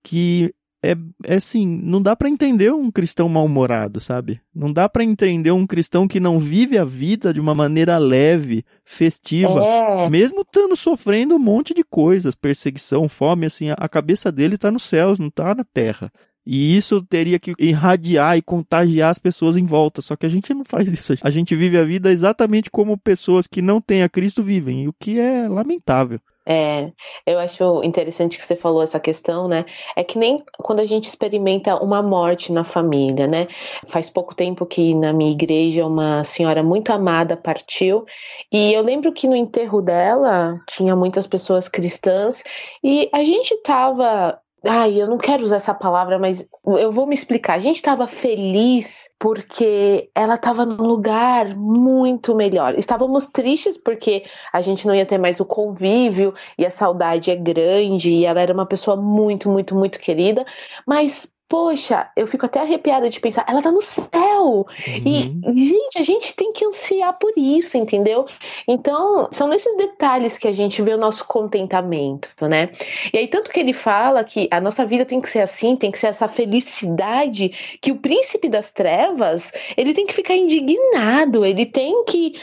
que 0.02 0.54
é, 0.92 0.96
é 1.26 1.36
assim, 1.36 1.66
não 1.66 2.02
dá 2.02 2.16
para 2.16 2.30
entender 2.30 2.72
um 2.74 2.92
cristão 2.92 3.28
mal-humorado, 3.28 4.00
sabe? 4.00 4.42
Não 4.54 4.72
dá 4.72 4.88
para 4.88 5.04
entender 5.04 5.52
um 5.52 5.66
cristão 5.66 6.08
que 6.08 6.20
não 6.20 6.40
vive 6.40 6.78
a 6.78 6.86
vida 6.86 7.34
de 7.34 7.40
uma 7.40 7.56
maneira 7.56 7.98
leve, 7.98 8.64
festiva, 8.84 9.64
é. 9.64 10.10
mesmo 10.10 10.42
estando 10.42 10.76
sofrendo 10.76 11.36
um 11.36 11.40
monte 11.40 11.74
de 11.74 11.84
coisas, 11.84 12.36
perseguição, 12.36 13.08
fome, 13.08 13.46
assim, 13.46 13.68
a 13.70 13.90
cabeça 13.90 14.32
dele 14.32 14.58
tá 14.58 14.72
nos 14.72 14.84
céus, 14.84 15.20
não 15.20 15.30
tá 15.30 15.56
na 15.56 15.64
terra. 15.64 16.12
E 16.46 16.78
isso 16.78 17.02
teria 17.02 17.40
que 17.40 17.54
irradiar 17.58 18.38
e 18.38 18.42
contagiar 18.42 19.10
as 19.10 19.18
pessoas 19.18 19.58
em 19.58 19.66
volta. 19.66 20.02
Só 20.02 20.16
que 20.16 20.28
a 20.28 20.30
gente 20.30 20.54
não 20.54 20.64
faz 20.64 20.88
isso. 20.90 21.16
A 21.22 21.32
gente 21.32 21.56
vive 21.56 21.78
a 21.78 21.84
vida 21.84 22.12
exatamente 22.12 22.70
como 22.70 22.98
pessoas 22.98 23.48
que 23.48 23.64
não 23.64 23.82
têm 23.82 24.04
a 24.04 24.10
Cristo 24.10 24.44
vivem, 24.44 24.88
o 24.88 24.94
que 24.94 25.20
é 25.20 25.48
lamentável. 25.48 26.20
É, 26.46 26.92
eu 27.26 27.40
acho 27.40 27.84
interessante 27.84 28.38
que 28.38 28.46
você 28.46 28.56
falou 28.56 28.84
essa 28.84 29.00
questão, 29.00 29.48
né? 29.48 29.66
É 29.96 30.04
que 30.04 30.18
nem 30.18 30.38
quando 30.60 30.80
a 30.80 30.86
gente 30.86 31.08
experimenta 31.08 31.76
uma 31.84 32.04
morte 32.04 32.52
na 32.52 32.64
família, 32.64 33.26
né? 33.26 33.48
Faz 33.88 34.10
pouco 34.10 34.36
tempo 34.36 34.66
que 34.66 34.94
na 34.94 35.12
minha 35.12 35.32
igreja 35.32 35.86
uma 35.86 36.24
senhora 36.24 36.62
muito 36.62 36.92
amada 36.92 37.36
partiu 37.36 38.06
e 38.52 38.74
eu 38.74 38.82
lembro 38.82 39.12
que 39.12 39.28
no 39.28 39.36
enterro 39.36 39.82
dela 39.82 40.60
tinha 40.70 40.96
muitas 40.96 41.26
pessoas 41.26 41.68
cristãs 41.68 42.44
e 42.84 43.10
a 43.12 43.24
gente 43.24 43.56
tava 43.64 44.40
Ai, 44.68 45.00
eu 45.00 45.06
não 45.06 45.18
quero 45.20 45.44
usar 45.44 45.58
essa 45.58 45.76
palavra, 45.76 46.18
mas 46.18 46.44
eu 46.66 46.92
vou 46.92 47.06
me 47.06 47.14
explicar. 47.14 47.54
A 47.54 47.60
gente 47.60 47.76
estava 47.76 48.08
feliz 48.08 49.08
porque 49.20 50.10
ela 50.16 50.36
estava 50.36 50.66
num 50.66 50.88
lugar 50.88 51.56
muito 51.56 52.34
melhor. 52.34 52.74
Estávamos 52.74 53.28
tristes 53.28 53.78
porque 53.78 54.24
a 54.52 54.62
gente 54.62 54.88
não 54.88 54.96
ia 54.96 55.06
ter 55.06 55.20
mais 55.20 55.40
o 55.40 55.46
convívio 55.46 56.34
e 56.58 56.66
a 56.66 56.72
saudade 56.72 57.30
é 57.30 57.36
grande 57.36 58.10
e 58.10 58.26
ela 58.26 58.42
era 58.42 58.54
uma 58.54 58.66
pessoa 58.66 58.98
muito, 58.98 59.50
muito, 59.50 59.76
muito 59.76 60.00
querida. 60.00 60.44
Mas 60.88 61.32
poxa, 61.56 62.10
eu 62.18 62.28
fico 62.28 62.46
até 62.46 62.60
arrepiada 62.60 63.10
de 63.10 63.18
pensar, 63.18 63.46
ela 63.48 63.62
tá 63.62 63.72
no 63.72 63.82
céu. 63.82 64.68
Uhum. 64.88 65.46
E, 65.56 65.58
gente, 65.58 65.98
a 65.98 66.02
gente 66.02 66.36
tem 66.36 66.52
que 66.52 66.66
ansiar 66.66 67.18
por 67.18 67.32
isso, 67.38 67.78
entendeu? 67.78 68.26
Então, 68.68 69.30
são 69.32 69.48
nesses 69.48 69.74
detalhes 69.78 70.38
que 70.38 70.50
a 70.50 70.52
gente 70.52 70.82
vê 70.82 70.94
o 70.94 70.98
nosso 70.98 71.24
contentamento, 71.24 72.28
né? 72.42 72.72
E 73.14 73.18
aí, 73.18 73.28
tanto 73.30 73.50
que 73.50 73.58
ele 73.58 73.72
fala 73.72 74.22
que 74.26 74.50
a 74.52 74.60
nossa 74.60 74.86
vida 74.86 75.06
tem 75.06 75.22
que 75.22 75.30
ser 75.30 75.40
assim, 75.40 75.78
tem 75.78 75.92
que 75.92 75.98
ser 75.98 76.08
essa 76.08 76.28
felicidade, 76.28 77.78
que 77.80 77.94
o 77.94 77.96
príncipe 77.96 78.50
das 78.50 78.74
trevas, 78.74 79.54
ele 79.78 79.94
tem 79.94 80.06
que 80.06 80.14
ficar 80.14 80.36
indignado, 80.36 81.46
ele 81.46 81.66
tem 81.66 82.04
que. 82.04 82.36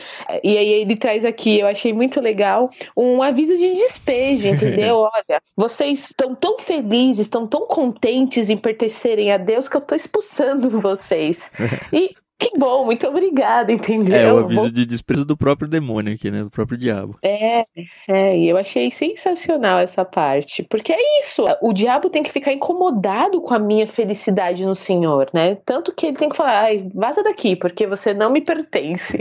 E 0.43 0.57
aí, 0.57 0.69
ele 0.73 0.97
traz 0.97 1.27
aqui, 1.27 1.59
eu 1.59 1.67
achei 1.67 1.93
muito 1.93 2.19
legal, 2.19 2.71
um 2.97 3.21
aviso 3.21 3.59
de 3.59 3.75
despejo, 3.75 4.49
entendeu? 4.57 5.01
Olha, 5.01 5.43
vocês 5.55 6.05
estão 6.05 6.35
tão 6.35 6.59
felizes, 6.59 7.27
estão 7.27 7.47
tão 7.47 7.67
contentes 7.67 8.49
em 8.49 8.57
pertencer 8.57 9.02
obedecerem 9.03 9.33
a 9.33 9.39
Deus 9.39 9.69
que 9.69 9.77
eu 9.77 9.81
tô 9.81 9.95
expulsando 9.95 10.71
vocês. 10.81 11.51
E 11.93 12.15
que 12.39 12.59
bom, 12.59 12.85
muito 12.85 13.07
obrigada, 13.07 13.71
entendeu? 13.71 14.17
É 14.17 14.33
o 14.33 14.39
aviso 14.39 14.71
de 14.71 14.85
desprezo 14.85 15.25
do 15.25 15.37
próprio 15.37 15.69
demônio 15.69 16.15
aqui, 16.15 16.29
né? 16.29 16.43
Do 16.43 16.51
próprio 16.51 16.77
diabo. 16.77 17.17
É, 17.23 17.65
é, 18.09 18.37
e 18.37 18.49
eu 18.49 18.57
achei 18.57 18.91
sensacional 18.91 19.79
essa 19.79 20.05
parte. 20.05 20.65
Porque 20.65 20.93
é 20.93 21.21
isso, 21.21 21.45
o 21.61 21.73
diabo 21.73 22.11
tem 22.11 22.23
que 22.23 22.33
ficar 22.33 22.53
incomodado 22.53 23.41
com 23.41 23.55
a 23.55 23.61
minha 23.61 23.87
felicidade 23.87 24.67
no 24.67 24.75
Senhor, 24.75 25.31
né? 25.33 25.57
Tanto 25.65 25.95
que 25.95 26.07
ele 26.07 26.17
tem 26.17 26.29
que 26.29 26.37
falar, 26.37 26.63
ai, 26.65 26.89
vaza 26.93 27.23
daqui, 27.23 27.55
porque 27.55 27.87
você 27.87 28.13
não 28.13 28.33
me 28.33 28.41
pertence. 28.41 29.19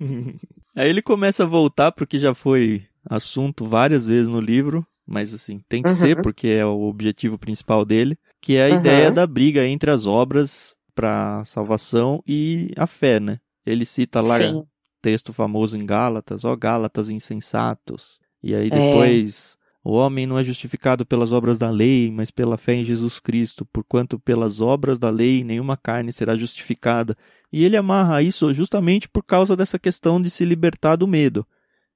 Aí 0.74 0.90
ele 0.90 1.00
começa 1.00 1.44
a 1.44 1.46
voltar 1.46 1.92
porque 1.92 2.18
já 2.18 2.34
foi 2.34 2.82
assunto 3.08 3.64
várias 3.64 4.06
vezes 4.06 4.28
no 4.28 4.40
livro, 4.40 4.84
mas 5.06 5.32
assim, 5.32 5.60
tem 5.68 5.82
que 5.82 5.90
uhum. 5.90 5.94
ser 5.94 6.20
porque 6.20 6.48
é 6.48 6.66
o 6.66 6.82
objetivo 6.82 7.38
principal 7.38 7.84
dele, 7.84 8.18
que 8.46 8.54
é 8.54 8.68
a 8.68 8.74
uhum. 8.74 8.76
ideia 8.76 9.10
da 9.10 9.26
briga 9.26 9.66
entre 9.66 9.90
as 9.90 10.06
obras 10.06 10.76
para 10.94 11.44
salvação 11.44 12.22
e 12.24 12.70
a 12.76 12.86
fé, 12.86 13.18
né? 13.18 13.40
Ele 13.66 13.84
cita 13.84 14.20
lá 14.20 14.38
Sim. 14.38 14.62
texto 15.02 15.32
famoso 15.32 15.76
em 15.76 15.84
Gálatas, 15.84 16.44
ó 16.44 16.54
Gálatas 16.54 17.10
insensatos. 17.10 18.20
E 18.40 18.54
aí 18.54 18.68
é. 18.68 18.70
depois 18.70 19.56
é. 19.84 19.88
o 19.88 19.94
homem 19.94 20.28
não 20.28 20.38
é 20.38 20.44
justificado 20.44 21.04
pelas 21.04 21.32
obras 21.32 21.58
da 21.58 21.70
lei, 21.70 22.08
mas 22.12 22.30
pela 22.30 22.56
fé 22.56 22.74
em 22.74 22.84
Jesus 22.84 23.18
Cristo, 23.18 23.66
porquanto 23.66 24.16
pelas 24.16 24.60
obras 24.60 24.96
da 24.96 25.10
lei 25.10 25.42
nenhuma 25.42 25.76
carne 25.76 26.12
será 26.12 26.36
justificada. 26.36 27.16
E 27.52 27.64
ele 27.64 27.76
amarra 27.76 28.22
isso 28.22 28.54
justamente 28.54 29.08
por 29.08 29.24
causa 29.24 29.56
dessa 29.56 29.76
questão 29.76 30.22
de 30.22 30.30
se 30.30 30.44
libertar 30.44 30.94
do 30.94 31.08
medo. 31.08 31.44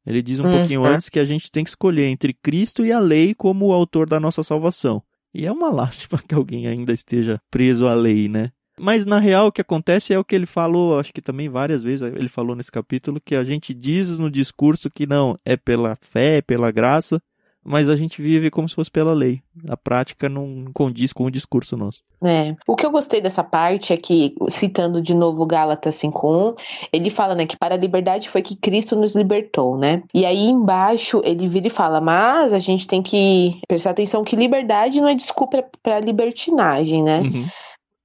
Ele 0.04 0.20
diz 0.20 0.40
um 0.40 0.46
uhum. 0.46 0.58
pouquinho 0.58 0.84
antes 0.84 1.08
que 1.08 1.20
a 1.20 1.24
gente 1.24 1.48
tem 1.48 1.62
que 1.62 1.70
escolher 1.70 2.06
entre 2.06 2.32
Cristo 2.32 2.84
e 2.84 2.90
a 2.90 2.98
lei 2.98 3.36
como 3.36 3.66
o 3.66 3.72
autor 3.72 4.08
da 4.08 4.18
nossa 4.18 4.42
salvação. 4.42 5.00
E 5.34 5.46
é 5.46 5.52
uma 5.52 5.70
lástima 5.70 6.20
que 6.26 6.34
alguém 6.34 6.66
ainda 6.66 6.92
esteja 6.92 7.40
preso 7.50 7.86
à 7.86 7.94
lei, 7.94 8.28
né? 8.28 8.50
Mas 8.78 9.04
na 9.04 9.18
real 9.18 9.48
o 9.48 9.52
que 9.52 9.60
acontece 9.60 10.14
é 10.14 10.18
o 10.18 10.24
que 10.24 10.34
ele 10.34 10.46
falou, 10.46 10.98
acho 10.98 11.12
que 11.12 11.20
também 11.20 11.50
várias 11.50 11.82
vezes 11.82 12.00
ele 12.00 12.28
falou 12.28 12.56
nesse 12.56 12.72
capítulo, 12.72 13.20
que 13.22 13.36
a 13.36 13.44
gente 13.44 13.74
diz 13.74 14.16
no 14.16 14.30
discurso 14.30 14.88
que 14.90 15.06
não, 15.06 15.38
é 15.44 15.54
pela 15.54 15.96
fé, 16.00 16.40
pela 16.40 16.70
graça, 16.70 17.20
mas 17.64 17.88
a 17.88 17.96
gente 17.96 18.22
vive 18.22 18.50
como 18.50 18.68
se 18.68 18.74
fosse 18.74 18.90
pela 18.90 19.12
lei. 19.12 19.40
A 19.68 19.76
prática 19.76 20.28
não 20.28 20.66
condiz 20.72 21.12
com 21.12 21.24
o 21.24 21.30
discurso 21.30 21.76
nosso. 21.76 22.00
É. 22.24 22.54
O 22.66 22.76
que 22.76 22.84
eu 22.84 22.90
gostei 22.90 23.20
dessa 23.20 23.42
parte 23.42 23.92
é 23.92 23.96
que, 23.96 24.34
citando 24.48 25.00
de 25.00 25.14
novo 25.14 25.46
Gálatas 25.46 25.96
5.1, 25.96 26.54
ele 26.92 27.10
fala, 27.10 27.34
né, 27.34 27.46
que 27.46 27.56
para 27.56 27.74
a 27.74 27.78
liberdade 27.78 28.28
foi 28.28 28.42
que 28.42 28.56
Cristo 28.56 28.96
nos 28.96 29.14
libertou, 29.14 29.76
né? 29.76 30.02
E 30.12 30.24
aí 30.26 30.48
embaixo 30.48 31.20
ele 31.24 31.48
vira 31.48 31.66
e 31.66 31.70
fala, 31.70 32.00
mas 32.00 32.52
a 32.52 32.58
gente 32.58 32.86
tem 32.86 33.02
que 33.02 33.60
prestar 33.66 33.90
atenção 33.90 34.24
que 34.24 34.36
liberdade 34.36 35.00
não 35.00 35.08
é 35.08 35.14
desculpa 35.14 35.64
para 35.82 36.00
libertinagem, 36.00 37.02
né? 37.02 37.20
Uhum 37.20 37.46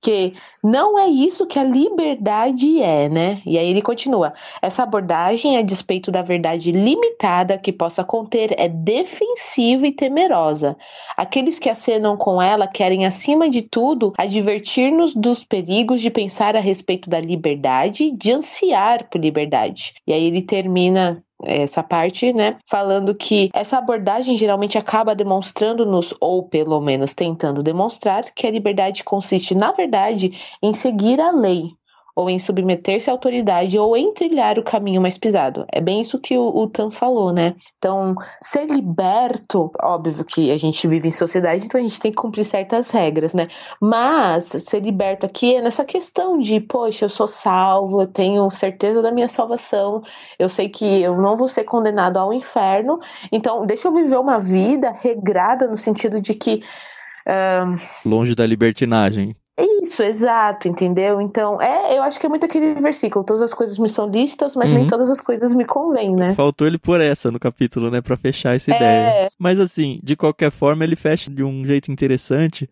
porque 0.05 0.33
não 0.63 0.99
é 0.99 1.07
isso 1.07 1.47
que 1.47 1.57
a 1.57 1.63
liberdade 1.63 2.79
é, 2.79 3.09
né? 3.09 3.41
E 3.43 3.57
aí 3.57 3.67
ele 3.67 3.81
continua: 3.81 4.35
essa 4.61 4.83
abordagem, 4.83 5.57
a 5.57 5.63
despeito 5.63 6.11
da 6.11 6.21
verdade 6.21 6.71
limitada 6.71 7.57
que 7.57 7.73
possa 7.73 8.03
conter, 8.03 8.53
é 8.55 8.69
defensiva 8.69 9.87
e 9.87 9.91
temerosa. 9.91 10.77
Aqueles 11.17 11.57
que 11.57 11.71
acenam 11.71 12.15
com 12.15 12.39
ela 12.39 12.67
querem, 12.67 13.03
acima 13.03 13.49
de 13.49 13.63
tudo, 13.63 14.13
advertir-nos 14.15 15.15
dos 15.15 15.43
perigos 15.43 15.99
de 15.99 16.11
pensar 16.11 16.55
a 16.55 16.59
respeito 16.59 17.09
da 17.09 17.19
liberdade, 17.19 18.11
de 18.11 18.31
ansiar 18.31 19.09
por 19.09 19.19
liberdade. 19.19 19.95
E 20.05 20.13
aí 20.13 20.23
ele 20.23 20.43
termina 20.43 21.23
essa 21.43 21.83
parte, 21.83 22.31
né, 22.33 22.57
falando 22.65 23.13
que 23.13 23.49
essa 23.53 23.77
abordagem 23.77 24.37
geralmente 24.37 24.77
acaba 24.77 25.15
demonstrando-nos, 25.15 26.13
ou 26.19 26.47
pelo 26.47 26.79
menos 26.79 27.13
tentando 27.13 27.61
demonstrar, 27.61 28.23
que 28.33 28.47
a 28.47 28.51
liberdade 28.51 29.03
consiste, 29.03 29.53
na 29.53 29.71
verdade, 29.71 30.31
em 30.61 30.73
seguir 30.73 31.19
a 31.19 31.31
lei, 31.31 31.71
ou 32.15 32.29
em 32.29 32.39
submeter-se 32.39 33.09
à 33.09 33.13
autoridade, 33.13 33.77
ou 33.77 33.97
em 33.97 34.13
trilhar 34.13 34.57
o 34.57 34.63
caminho 34.63 35.01
mais 35.01 35.17
pisado. 35.17 35.65
É 35.69 35.81
bem 35.81 35.99
isso 35.99 36.17
que 36.17 36.37
o, 36.37 36.47
o 36.47 36.67
Tan 36.67 36.89
falou, 36.89 37.33
né? 37.33 37.55
Então, 37.77 38.15
ser 38.41 38.65
liberto, 38.67 39.69
óbvio 39.81 40.23
que 40.23 40.49
a 40.49 40.57
gente 40.57 40.87
vive 40.87 41.09
em 41.09 41.11
sociedade, 41.11 41.65
então 41.65 41.79
a 41.79 41.83
gente 41.83 41.99
tem 41.99 42.11
que 42.11 42.17
cumprir 42.17 42.45
certas 42.45 42.89
regras, 42.89 43.33
né? 43.33 43.49
Mas 43.81 44.45
ser 44.45 44.79
liberto 44.79 45.25
aqui 45.25 45.55
é 45.55 45.61
nessa 45.61 45.83
questão 45.83 46.39
de, 46.39 46.61
poxa, 46.61 47.05
eu 47.05 47.09
sou 47.09 47.27
salvo, 47.27 48.01
eu 48.01 48.07
tenho 48.07 48.49
certeza 48.49 49.01
da 49.01 49.11
minha 49.11 49.27
salvação, 49.27 50.01
eu 50.39 50.47
sei 50.47 50.69
que 50.69 50.85
eu 50.85 51.17
não 51.17 51.35
vou 51.35 51.49
ser 51.49 51.65
condenado 51.65 52.17
ao 52.17 52.33
inferno, 52.33 52.97
então 53.29 53.65
deixa 53.65 53.89
eu 53.89 53.93
viver 53.93 54.17
uma 54.17 54.39
vida 54.39 54.91
regrada 54.91 55.67
no 55.67 55.75
sentido 55.75 56.21
de 56.21 56.33
que. 56.33 56.61
Um... 57.27 58.09
Longe 58.09 58.35
da 58.35 58.45
libertinagem. 58.45 59.35
Isso, 59.85 60.01
exato, 60.01 60.67
entendeu? 60.67 61.21
Então, 61.21 61.61
é, 61.61 61.95
eu 61.97 62.01
acho 62.01 62.19
que 62.19 62.25
é 62.25 62.29
muito 62.29 62.45
aquele 62.45 62.73
versículo, 62.73 63.23
todas 63.23 63.41
as 63.43 63.53
coisas 63.53 63.77
me 63.77 63.87
são 63.87 64.09
listas, 64.09 64.55
mas 64.55 64.71
uhum. 64.71 64.79
nem 64.79 64.87
todas 64.87 65.09
as 65.09 65.21
coisas 65.21 65.53
me 65.53 65.63
convêm, 65.63 66.15
né? 66.15 66.33
Faltou 66.33 66.65
ele 66.65 66.79
por 66.79 66.99
essa 66.99 67.29
no 67.31 67.39
capítulo, 67.39 67.91
né, 67.91 68.01
para 68.01 68.17
fechar 68.17 68.55
essa 68.55 68.71
é... 68.71 68.75
ideia. 68.75 69.29
Mas 69.37 69.59
assim, 69.59 69.99
de 70.03 70.15
qualquer 70.15 70.49
forma, 70.49 70.83
ele 70.83 70.95
fecha 70.95 71.29
de 71.29 71.43
um 71.43 71.63
jeito 71.65 71.91
interessante 71.91 72.67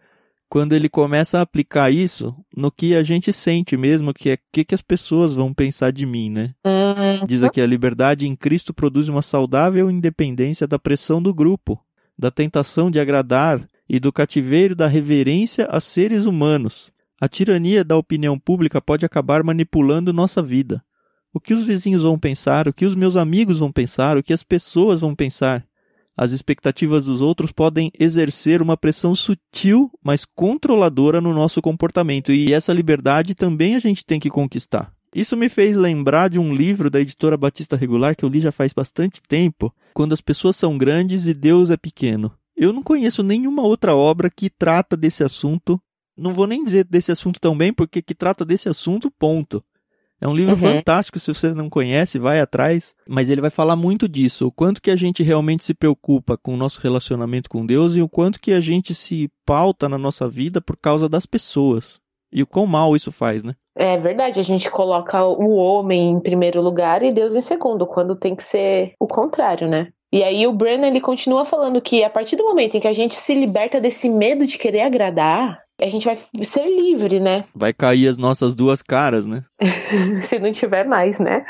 quando 0.49 0.73
ele 0.73 0.89
começa 0.89 1.39
a 1.39 1.41
aplicar 1.41 1.91
isso 1.91 2.35
no 2.55 2.71
que 2.71 2.95
a 2.95 3.03
gente 3.03 3.31
sente 3.31 3.77
mesmo, 3.77 4.13
que 4.13 4.31
é 4.31 4.33
o 4.33 4.37
que, 4.51 4.63
que 4.63 4.75
as 4.75 4.81
pessoas 4.81 5.33
vão 5.33 5.53
pensar 5.53 5.91
de 5.91 6.05
mim, 6.05 6.29
né? 6.29 6.51
Uhum. 6.65 7.25
Diz 7.25 7.41
aqui, 7.41 7.59
a 7.59 7.65
liberdade 7.65 8.27
em 8.27 8.35
Cristo 8.35 8.73
produz 8.73 9.09
uma 9.09 9.21
saudável 9.21 9.89
independência 9.89 10.67
da 10.67 10.77
pressão 10.77 11.21
do 11.21 11.33
grupo, 11.33 11.79
da 12.17 12.29
tentação 12.29 12.91
de 12.91 12.99
agradar 12.99 13.67
e 13.89 13.99
do 13.99 14.13
cativeiro 14.13 14.75
da 14.75 14.87
reverência 14.87 15.65
a 15.71 15.79
seres 15.79 16.25
humanos. 16.25 16.92
A 17.23 17.29
tirania 17.29 17.85
da 17.85 17.95
opinião 17.95 18.37
pública 18.37 18.81
pode 18.81 19.05
acabar 19.05 19.45
manipulando 19.45 20.11
nossa 20.11 20.43
vida. 20.43 20.83
O 21.33 21.39
que 21.39 21.53
os 21.53 21.63
vizinhos 21.63 22.01
vão 22.01 22.19
pensar, 22.19 22.67
o 22.67 22.73
que 22.73 22.85
os 22.85 22.95
meus 22.95 23.15
amigos 23.15 23.59
vão 23.59 23.71
pensar, 23.71 24.17
o 24.17 24.21
que 24.21 24.33
as 24.33 24.43
pessoas 24.43 24.99
vão 24.99 25.15
pensar. 25.15 25.65
As 26.17 26.33
expectativas 26.33 27.05
dos 27.05 27.21
outros 27.21 27.49
podem 27.53 27.89
exercer 27.97 28.61
uma 28.61 28.75
pressão 28.75 29.15
sutil, 29.15 29.89
mas 30.03 30.25
controladora 30.25 31.21
no 31.21 31.33
nosso 31.33 31.61
comportamento, 31.61 32.33
e 32.33 32.51
essa 32.51 32.73
liberdade 32.73 33.33
também 33.33 33.77
a 33.77 33.79
gente 33.79 34.05
tem 34.05 34.19
que 34.19 34.29
conquistar. 34.29 34.91
Isso 35.15 35.37
me 35.37 35.47
fez 35.47 35.77
lembrar 35.77 36.29
de 36.29 36.39
um 36.39 36.53
livro 36.53 36.89
da 36.89 36.99
editora 36.99 37.37
Batista 37.37 37.77
Regular 37.77 38.17
que 38.17 38.25
eu 38.25 38.29
li 38.29 38.41
já 38.41 38.51
faz 38.51 38.73
bastante 38.73 39.21
tempo, 39.23 39.73
quando 39.93 40.11
as 40.11 40.19
pessoas 40.19 40.57
são 40.57 40.77
grandes 40.77 41.25
e 41.25 41.33
Deus 41.33 41.69
é 41.69 41.77
pequeno. 41.77 42.33
Eu 42.53 42.73
não 42.73 42.83
conheço 42.83 43.23
nenhuma 43.23 43.61
outra 43.61 43.95
obra 43.95 44.29
que 44.29 44.49
trata 44.49 44.97
desse 44.97 45.23
assunto. 45.23 45.81
Não 46.17 46.33
vou 46.33 46.47
nem 46.47 46.63
dizer 46.63 46.85
desse 46.85 47.11
assunto 47.11 47.39
também, 47.39 47.73
porque 47.73 48.01
que 48.01 48.13
trata 48.13 48.45
desse 48.45 48.69
assunto, 48.69 49.11
ponto. 49.11 49.63
É 50.23 50.27
um 50.27 50.33
livro 50.35 50.53
uhum. 50.53 50.61
fantástico, 50.61 51.19
se 51.19 51.33
você 51.33 51.53
não 51.53 51.69
conhece, 51.69 52.17
vai 52.17 52.39
atrás. 52.39 52.95
Mas 53.05 53.29
ele 53.29 53.41
vai 53.41 53.49
falar 53.49 53.75
muito 53.75 54.07
disso, 54.07 54.47
o 54.47 54.51
quanto 54.51 54.81
que 54.81 54.89
a 54.89 54.95
gente 54.95 55.21
realmente 55.21 55.65
se 55.65 55.73
preocupa 55.73 56.37
com 56.37 56.53
o 56.53 56.57
nosso 56.57 56.79
relacionamento 56.79 57.49
com 57.49 57.65
Deus 57.65 57.97
e 57.97 58.01
o 58.01 58.07
quanto 58.07 58.39
que 58.39 58.53
a 58.53 58.61
gente 58.61 58.95
se 58.95 59.29
pauta 59.45 59.89
na 59.89 59.97
nossa 59.97 60.29
vida 60.29 60.61
por 60.61 60.77
causa 60.77 61.09
das 61.09 61.25
pessoas. 61.25 61.99
E 62.31 62.41
o 62.41 62.47
quão 62.47 62.65
mal 62.65 62.95
isso 62.95 63.11
faz, 63.11 63.43
né? 63.43 63.53
É 63.75 63.97
verdade, 63.97 64.39
a 64.39 64.43
gente 64.43 64.71
coloca 64.71 65.25
o 65.25 65.55
homem 65.55 66.11
em 66.11 66.19
primeiro 66.19 66.61
lugar 66.61 67.03
e 67.03 67.11
Deus 67.11 67.35
em 67.35 67.41
segundo, 67.41 67.85
quando 67.85 68.15
tem 68.15 68.35
que 68.35 68.43
ser 68.43 68.93
o 68.99 69.07
contrário, 69.07 69.67
né? 69.67 69.89
E 70.11 70.23
aí 70.23 70.47
o 70.47 70.53
Brennan 70.53 70.87
ele 70.87 71.01
continua 71.01 71.43
falando 71.43 71.81
que 71.81 72.03
a 72.03 72.09
partir 72.09 72.35
do 72.35 72.43
momento 72.43 72.77
em 72.77 72.79
que 72.79 72.87
a 72.87 72.93
gente 72.93 73.15
se 73.15 73.33
liberta 73.33 73.81
desse 73.81 74.07
medo 74.07 74.45
de 74.45 74.57
querer 74.57 74.81
agradar, 74.81 75.59
a 75.83 75.89
gente 75.89 76.05
vai 76.05 76.17
ser 76.43 76.65
livre, 76.65 77.19
né? 77.19 77.43
Vai 77.53 77.73
cair 77.73 78.07
as 78.07 78.17
nossas 78.17 78.55
duas 78.55 78.81
caras, 78.81 79.25
né? 79.25 79.43
se 80.27 80.39
não 80.39 80.51
tiver 80.51 80.85
mais, 80.85 81.19
né? 81.19 81.45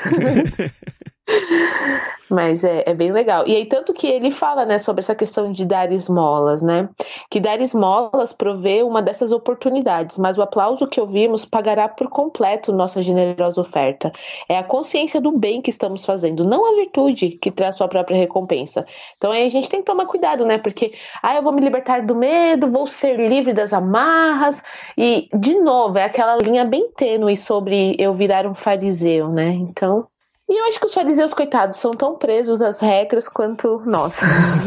Mas 2.30 2.63
é, 2.63 2.84
é, 2.88 2.94
bem 2.94 3.12
legal. 3.12 3.48
E 3.48 3.56
aí, 3.56 3.66
tanto 3.66 3.94
que 3.94 4.08
ele 4.08 4.32
fala, 4.32 4.66
né, 4.66 4.80
sobre 4.80 5.02
essa 5.02 5.13
questão 5.13 5.52
de 5.52 5.66
dar 5.66 5.92
esmolas, 5.92 6.63
né? 6.63 6.90
Que 7.30 7.40
dar 7.40 7.62
esmolas 7.62 8.34
provê 8.34 8.82
uma 8.82 9.02
dessas 9.02 9.32
oportunidades, 9.32 10.18
mas 10.18 10.38
o 10.38 10.42
aplauso 10.42 10.88
que 10.88 11.00
ouvimos 11.00 11.46
pagará 11.46 11.88
por 11.88 12.10
completo 12.10 12.74
nossa 12.74 13.02
generosa 13.02 13.62
oferta. 13.62 14.12
É 14.50 14.58
a 14.58 14.63
consciência 14.63 15.22
do 15.22 15.32
bem 15.32 15.62
que 15.62 15.70
estamos 15.70 16.06
fazendo, 16.06 16.44
não 16.44 16.66
a 16.66 16.75
virtude 16.75 17.38
que 17.42 17.52
traz 17.52 17.75
sua 17.75 17.88
própria 17.88 18.18
recompensa. 18.18 18.86
Então 19.18 19.31
aí 19.31 19.46
a 19.46 19.50
gente 19.50 19.70
tem 19.70 19.81
que 19.81 19.86
tomar 19.86 20.05
cuidado, 20.05 20.44
né? 20.44 20.57
Porque, 20.57 20.94
ah, 21.22 21.36
eu 21.36 21.44
vou 21.44 21.53
me 21.53 21.62
libertar 21.62 22.03
do 22.03 22.16
medo, 22.16 22.72
vou 22.72 22.88
ser 22.88 23.16
livre 23.16 23.53
das 23.53 23.74
amarras. 23.74 24.23
E, 24.98 25.29
de 25.33 25.59
novo, 25.59 25.98
é 25.98 26.05
aquela 26.05 26.38
linha 26.38 26.66
bem 26.66 26.92
tênue 26.96 27.38
sobre 27.38 27.96
eu 28.00 28.14
virar 28.14 28.46
um 28.46 28.53
fariseu, 28.53 29.29
né? 29.29 29.50
Então, 29.53 30.07
e 30.50 30.59
eu 30.59 30.66
acho 30.66 30.79
que 30.79 30.86
os 30.86 30.94
fariseus, 30.94 31.33
coitados, 31.33 31.77
são 31.77 31.94
tão 31.94 32.18
presos 32.18 32.62
às 32.62 32.79
regras 32.79 33.27
quanto 33.27 33.81
nós. 33.86 34.16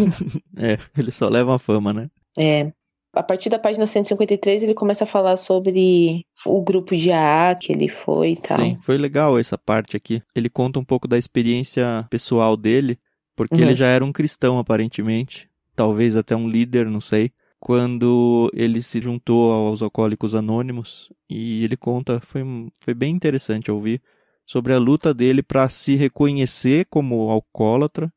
é, 0.57 0.79
eles 0.97 1.15
só 1.15 1.29
levam 1.29 1.55
a 1.55 1.59
fama, 1.59 1.93
né? 1.93 2.09
É. 2.37 2.73
A 3.13 3.23
partir 3.23 3.49
da 3.49 3.59
página 3.59 3.87
153, 3.87 4.63
ele 4.63 4.75
começa 4.75 5.05
a 5.05 5.07
falar 5.07 5.37
sobre 5.37 6.27
o 6.45 6.61
grupo 6.61 6.95
de 6.95 7.11
AA 7.11 7.55
que 7.55 7.73
ele 7.73 7.89
foi 7.89 8.33
e 8.33 8.37
tal. 8.37 8.59
Sim, 8.59 8.77
foi 8.81 8.99
legal 8.99 9.39
essa 9.39 9.57
parte 9.57 9.97
aqui. 9.97 10.23
Ele 10.35 10.51
conta 10.51 10.79
um 10.79 10.85
pouco 10.85 11.09
da 11.09 11.17
experiência 11.17 12.07
pessoal 12.11 12.59
dele, 12.59 12.99
porque 13.35 13.55
uhum. 13.55 13.63
ele 13.63 13.75
já 13.75 13.87
era 13.87 14.05
um 14.05 14.13
cristão, 14.13 14.59
aparentemente. 14.59 15.49
Talvez 15.75 16.15
até 16.15 16.37
um 16.37 16.47
líder, 16.47 16.87
não 16.87 17.01
sei. 17.01 17.31
Quando 17.59 18.51
ele 18.55 18.83
se 18.83 19.01
juntou 19.01 19.51
aos 19.51 19.83
Alcoólicos 19.83 20.35
Anônimos. 20.35 21.11
E 21.29 21.65
ele 21.65 21.77
conta, 21.77 22.21
foi, 22.21 22.43
foi 22.81 22.95
bem 22.95 23.15
interessante 23.15 23.71
ouvir 23.71 24.01
sobre 24.45 24.73
a 24.73 24.79
luta 24.79 25.13
dele 25.13 25.43
para 25.43 25.69
se 25.69 25.97
reconhecer 25.97 26.87
como 26.89 27.31
alcoólatra 27.31 28.13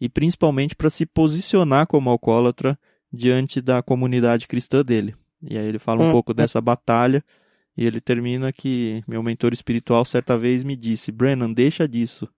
e 0.00 0.08
principalmente 0.08 0.74
para 0.74 0.88
se 0.88 1.04
posicionar 1.04 1.86
como 1.86 2.08
alcoólatra 2.08 2.78
diante 3.12 3.60
da 3.60 3.82
comunidade 3.82 4.48
cristã 4.48 4.82
dele. 4.82 5.14
E 5.42 5.58
aí 5.58 5.66
ele 5.66 5.78
fala 5.78 6.02
um 6.02 6.08
hum. 6.08 6.12
pouco 6.12 6.32
dessa 6.32 6.60
batalha 6.60 7.22
e 7.76 7.84
ele 7.84 8.00
termina 8.00 8.52
que 8.52 9.02
meu 9.06 9.22
mentor 9.22 9.52
espiritual 9.52 10.04
certa 10.04 10.38
vez 10.38 10.64
me 10.64 10.76
disse: 10.76 11.12
"Brennan, 11.12 11.52
deixa 11.52 11.86
disso, 11.86 12.28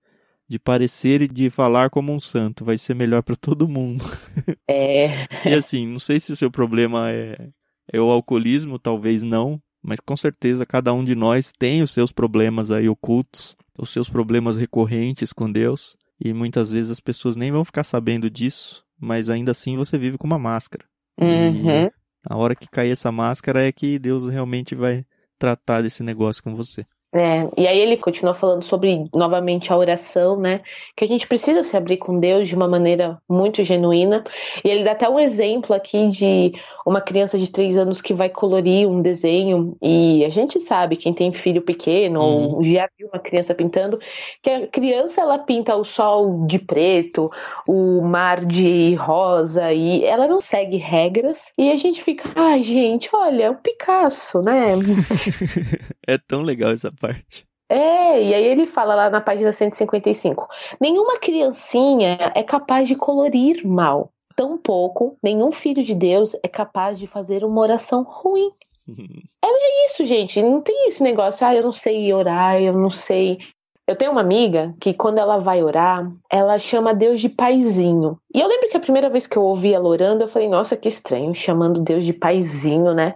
de 0.48 0.58
parecer 0.58 1.22
e 1.22 1.28
de 1.28 1.48
falar 1.50 1.90
como 1.90 2.12
um 2.12 2.20
santo, 2.20 2.64
vai 2.64 2.78
ser 2.78 2.94
melhor 2.94 3.22
para 3.22 3.36
todo 3.36 3.68
mundo". 3.68 4.04
É. 4.68 5.26
e 5.48 5.54
assim, 5.54 5.86
não 5.86 5.98
sei 5.98 6.18
se 6.18 6.32
o 6.32 6.36
seu 6.36 6.50
problema 6.50 7.10
é 7.10 7.50
é 7.92 8.00
o 8.00 8.10
alcoolismo, 8.10 8.78
talvez 8.78 9.22
não, 9.22 9.60
mas 9.82 10.00
com 10.00 10.16
certeza 10.16 10.64
cada 10.64 10.92
um 10.92 11.04
de 11.04 11.14
nós 11.14 11.52
tem 11.58 11.82
os 11.82 11.90
seus 11.90 12.12
problemas 12.12 12.70
aí 12.70 12.88
ocultos, 12.88 13.56
os 13.78 13.90
seus 13.90 14.08
problemas 14.08 14.56
recorrentes 14.56 15.32
com 15.32 15.50
Deus, 15.50 15.96
e 16.20 16.32
muitas 16.32 16.70
vezes 16.70 16.90
as 16.90 17.00
pessoas 17.00 17.36
nem 17.36 17.50
vão 17.50 17.64
ficar 17.64 17.84
sabendo 17.84 18.30
disso, 18.30 18.84
mas 19.00 19.28
ainda 19.28 19.50
assim 19.50 19.76
você 19.76 19.98
vive 19.98 20.16
com 20.16 20.26
uma 20.26 20.38
máscara. 20.38 20.84
Uhum. 21.20 21.90
a 22.26 22.36
hora 22.36 22.56
que 22.56 22.66
cair 22.68 22.90
essa 22.90 23.12
máscara 23.12 23.62
é 23.62 23.70
que 23.70 23.98
Deus 23.98 24.26
realmente 24.26 24.74
vai 24.74 25.04
tratar 25.38 25.82
desse 25.82 26.02
negócio 26.02 26.42
com 26.42 26.54
você. 26.54 26.86
É, 27.14 27.46
e 27.58 27.66
aí 27.66 27.78
ele 27.78 27.98
continua 27.98 28.32
falando 28.32 28.62
sobre 28.62 29.06
novamente 29.14 29.70
a 29.70 29.76
oração, 29.76 30.38
né? 30.38 30.62
Que 30.96 31.04
a 31.04 31.06
gente 31.06 31.26
precisa 31.26 31.62
se 31.62 31.76
abrir 31.76 31.98
com 31.98 32.18
Deus 32.18 32.48
de 32.48 32.54
uma 32.54 32.66
maneira 32.66 33.18
muito 33.28 33.62
genuína. 33.62 34.24
E 34.64 34.68
ele 34.68 34.82
dá 34.82 34.92
até 34.92 35.08
um 35.08 35.18
exemplo 35.18 35.76
aqui 35.76 36.08
de 36.08 36.52
uma 36.86 37.02
criança 37.02 37.38
de 37.38 37.50
três 37.50 37.76
anos 37.76 38.00
que 38.00 38.14
vai 38.14 38.30
colorir 38.30 38.88
um 38.88 39.02
desenho. 39.02 39.76
E 39.82 40.24
a 40.24 40.30
gente 40.30 40.58
sabe, 40.58 40.96
quem 40.96 41.12
tem 41.12 41.32
filho 41.32 41.60
pequeno 41.60 42.20
uhum. 42.20 42.54
ou 42.56 42.64
já 42.64 42.88
viu 42.98 43.08
uma 43.12 43.20
criança 43.20 43.54
pintando, 43.54 44.00
que 44.42 44.48
a 44.48 44.66
criança 44.66 45.20
ela 45.20 45.38
pinta 45.38 45.76
o 45.76 45.84
sol 45.84 46.46
de 46.46 46.58
preto, 46.58 47.30
o 47.68 48.00
mar 48.00 48.44
de 48.44 48.94
rosa, 48.94 49.70
e 49.72 50.02
ela 50.04 50.26
não 50.26 50.40
segue 50.40 50.78
regras. 50.78 51.52
E 51.58 51.70
a 51.70 51.76
gente 51.76 52.02
fica, 52.02 52.30
ai, 52.34 52.58
ah, 52.58 52.62
gente, 52.62 53.10
olha, 53.12 53.50
o 53.50 53.56
Picasso, 53.56 54.38
né? 54.40 54.64
é 56.06 56.18
tão 56.18 56.42
legal 56.42 56.72
essa 56.72 56.90
parte. 57.02 57.44
É, 57.68 58.22
e 58.22 58.34
aí 58.34 58.44
ele 58.44 58.66
fala 58.66 58.94
lá 58.94 59.10
na 59.10 59.20
página 59.20 59.52
155: 59.52 60.46
nenhuma 60.80 61.18
criancinha 61.18 62.32
é 62.34 62.42
capaz 62.42 62.86
de 62.86 62.94
colorir 62.94 63.66
mal. 63.66 64.12
Tampouco 64.36 65.16
nenhum 65.22 65.50
filho 65.52 65.82
de 65.82 65.94
Deus 65.94 66.36
é 66.42 66.48
capaz 66.48 66.98
de 66.98 67.06
fazer 67.06 67.44
uma 67.44 67.60
oração 67.60 68.02
ruim. 68.02 68.50
é 69.42 69.84
isso, 69.86 70.04
gente. 70.04 70.42
Não 70.42 70.60
tem 70.60 70.86
esse 70.86 71.02
negócio, 71.02 71.46
ah, 71.46 71.54
eu 71.54 71.62
não 71.62 71.72
sei 71.72 72.12
orar, 72.12 72.60
eu 72.60 72.74
não 72.74 72.90
sei. 72.90 73.38
Eu 73.86 73.96
tenho 73.96 74.12
uma 74.12 74.20
amiga 74.20 74.74
que 74.80 74.94
quando 74.94 75.18
ela 75.18 75.38
vai 75.38 75.62
orar, 75.62 76.10
ela 76.30 76.58
chama 76.58 76.94
Deus 76.94 77.20
de 77.20 77.28
paizinho. 77.28 78.18
E 78.34 78.40
eu 78.40 78.46
lembro 78.46 78.68
que 78.68 78.76
a 78.76 78.80
primeira 78.80 79.10
vez 79.10 79.26
que 79.26 79.36
eu 79.36 79.42
ouvi 79.42 79.72
ela 79.72 79.88
orando, 79.88 80.24
eu 80.24 80.28
falei, 80.28 80.48
nossa, 80.48 80.76
que 80.76 80.88
estranho, 80.88 81.34
chamando 81.34 81.80
Deus 81.80 82.04
de 82.04 82.12
paizinho, 82.12 82.94
né? 82.94 83.14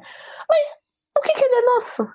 Mas 0.48 0.66
o 1.16 1.20
que, 1.20 1.32
que 1.34 1.44
ele 1.44 1.54
é 1.54 1.74
nosso? 1.74 2.08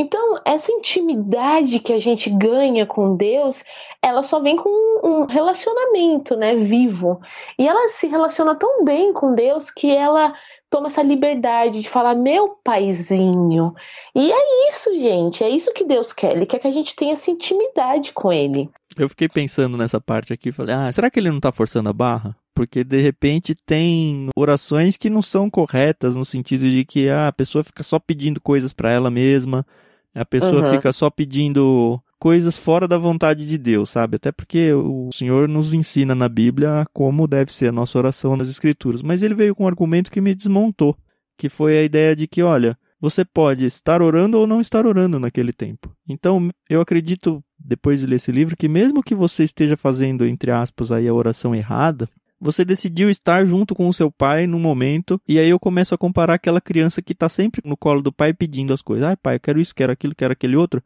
Então, 0.00 0.40
essa 0.44 0.70
intimidade 0.70 1.80
que 1.80 1.92
a 1.92 1.98
gente 1.98 2.30
ganha 2.30 2.86
com 2.86 3.16
Deus, 3.16 3.64
ela 4.00 4.22
só 4.22 4.38
vem 4.38 4.54
com 4.54 4.68
um 5.02 5.26
relacionamento, 5.26 6.36
né, 6.36 6.54
vivo. 6.54 7.20
E 7.58 7.66
ela 7.66 7.88
se 7.88 8.06
relaciona 8.06 8.54
tão 8.54 8.84
bem 8.84 9.12
com 9.12 9.34
Deus 9.34 9.72
que 9.72 9.90
ela 9.90 10.32
toma 10.70 10.86
essa 10.86 11.02
liberdade 11.02 11.80
de 11.80 11.88
falar 11.88 12.14
meu 12.14 12.50
paizinho. 12.62 13.74
E 14.14 14.30
é 14.30 14.68
isso, 14.68 14.96
gente, 14.96 15.42
é 15.42 15.50
isso 15.50 15.72
que 15.72 15.82
Deus 15.82 16.12
quer. 16.12 16.36
Ele 16.36 16.46
quer 16.46 16.60
que 16.60 16.68
a 16.68 16.72
gente 16.72 16.94
tenha 16.94 17.14
essa 17.14 17.32
intimidade 17.32 18.12
com 18.12 18.32
ele. 18.32 18.70
Eu 18.96 19.08
fiquei 19.08 19.28
pensando 19.28 19.76
nessa 19.76 20.00
parte 20.00 20.32
aqui, 20.32 20.52
falei: 20.52 20.76
"Ah, 20.76 20.92
será 20.92 21.10
que 21.10 21.18
ele 21.18 21.30
não 21.30 21.40
tá 21.40 21.50
forçando 21.50 21.88
a 21.88 21.92
barra?" 21.92 22.36
Porque 22.54 22.84
de 22.84 23.00
repente 23.00 23.52
tem 23.66 24.28
orações 24.36 24.96
que 24.96 25.10
não 25.10 25.22
são 25.22 25.50
corretas 25.50 26.14
no 26.14 26.24
sentido 26.24 26.68
de 26.70 26.84
que 26.84 27.08
ah, 27.08 27.28
a 27.28 27.32
pessoa 27.32 27.64
fica 27.64 27.82
só 27.82 27.98
pedindo 27.98 28.40
coisas 28.40 28.72
para 28.72 28.90
ela 28.90 29.10
mesma, 29.10 29.66
a 30.14 30.24
pessoa 30.24 30.64
uhum. 30.64 30.74
fica 30.74 30.92
só 30.92 31.10
pedindo 31.10 32.00
coisas 32.18 32.58
fora 32.58 32.88
da 32.88 32.98
vontade 32.98 33.46
de 33.46 33.56
Deus, 33.56 33.90
sabe? 33.90 34.16
Até 34.16 34.32
porque 34.32 34.72
o 34.72 35.10
Senhor 35.12 35.48
nos 35.48 35.72
ensina 35.72 36.14
na 36.14 36.28
Bíblia 36.28 36.84
como 36.92 37.28
deve 37.28 37.52
ser 37.52 37.68
a 37.68 37.72
nossa 37.72 37.98
oração 37.98 38.36
nas 38.36 38.48
Escrituras. 38.48 39.02
Mas 39.02 39.22
ele 39.22 39.34
veio 39.34 39.54
com 39.54 39.64
um 39.64 39.68
argumento 39.68 40.10
que 40.10 40.20
me 40.20 40.34
desmontou, 40.34 40.96
que 41.36 41.48
foi 41.48 41.78
a 41.78 41.82
ideia 41.82 42.16
de 42.16 42.26
que, 42.26 42.42
olha, 42.42 42.76
você 43.00 43.24
pode 43.24 43.64
estar 43.64 44.02
orando 44.02 44.38
ou 44.38 44.46
não 44.46 44.60
estar 44.60 44.84
orando 44.84 45.20
naquele 45.20 45.52
tempo. 45.52 45.94
Então, 46.08 46.50
eu 46.68 46.80
acredito, 46.80 47.42
depois 47.58 48.00
de 48.00 48.06
ler 48.06 48.16
esse 48.16 48.32
livro, 48.32 48.56
que 48.56 48.68
mesmo 48.68 49.02
que 49.02 49.14
você 49.14 49.44
esteja 49.44 49.76
fazendo, 49.76 50.26
entre 50.26 50.50
aspas, 50.50 50.90
aí 50.90 51.06
a 51.06 51.14
oração 51.14 51.54
errada, 51.54 52.08
você 52.40 52.64
decidiu 52.64 53.10
estar 53.10 53.44
junto 53.44 53.74
com 53.74 53.88
o 53.88 53.92
seu 53.92 54.10
pai 54.10 54.46
no 54.46 54.58
momento, 54.58 55.20
e 55.26 55.38
aí 55.38 55.48
eu 55.48 55.58
começo 55.58 55.94
a 55.94 55.98
comparar 55.98 56.34
aquela 56.34 56.60
criança 56.60 57.02
que 57.02 57.12
está 57.12 57.28
sempre 57.28 57.60
no 57.64 57.76
colo 57.76 58.00
do 58.00 58.12
pai 58.12 58.32
pedindo 58.32 58.72
as 58.72 58.82
coisas. 58.82 59.06
Ai, 59.06 59.16
pai, 59.16 59.36
eu 59.36 59.40
quero 59.40 59.60
isso, 59.60 59.74
quero 59.74 59.92
aquilo, 59.92 60.14
quero 60.14 60.32
aquele 60.32 60.56
outro. 60.56 60.82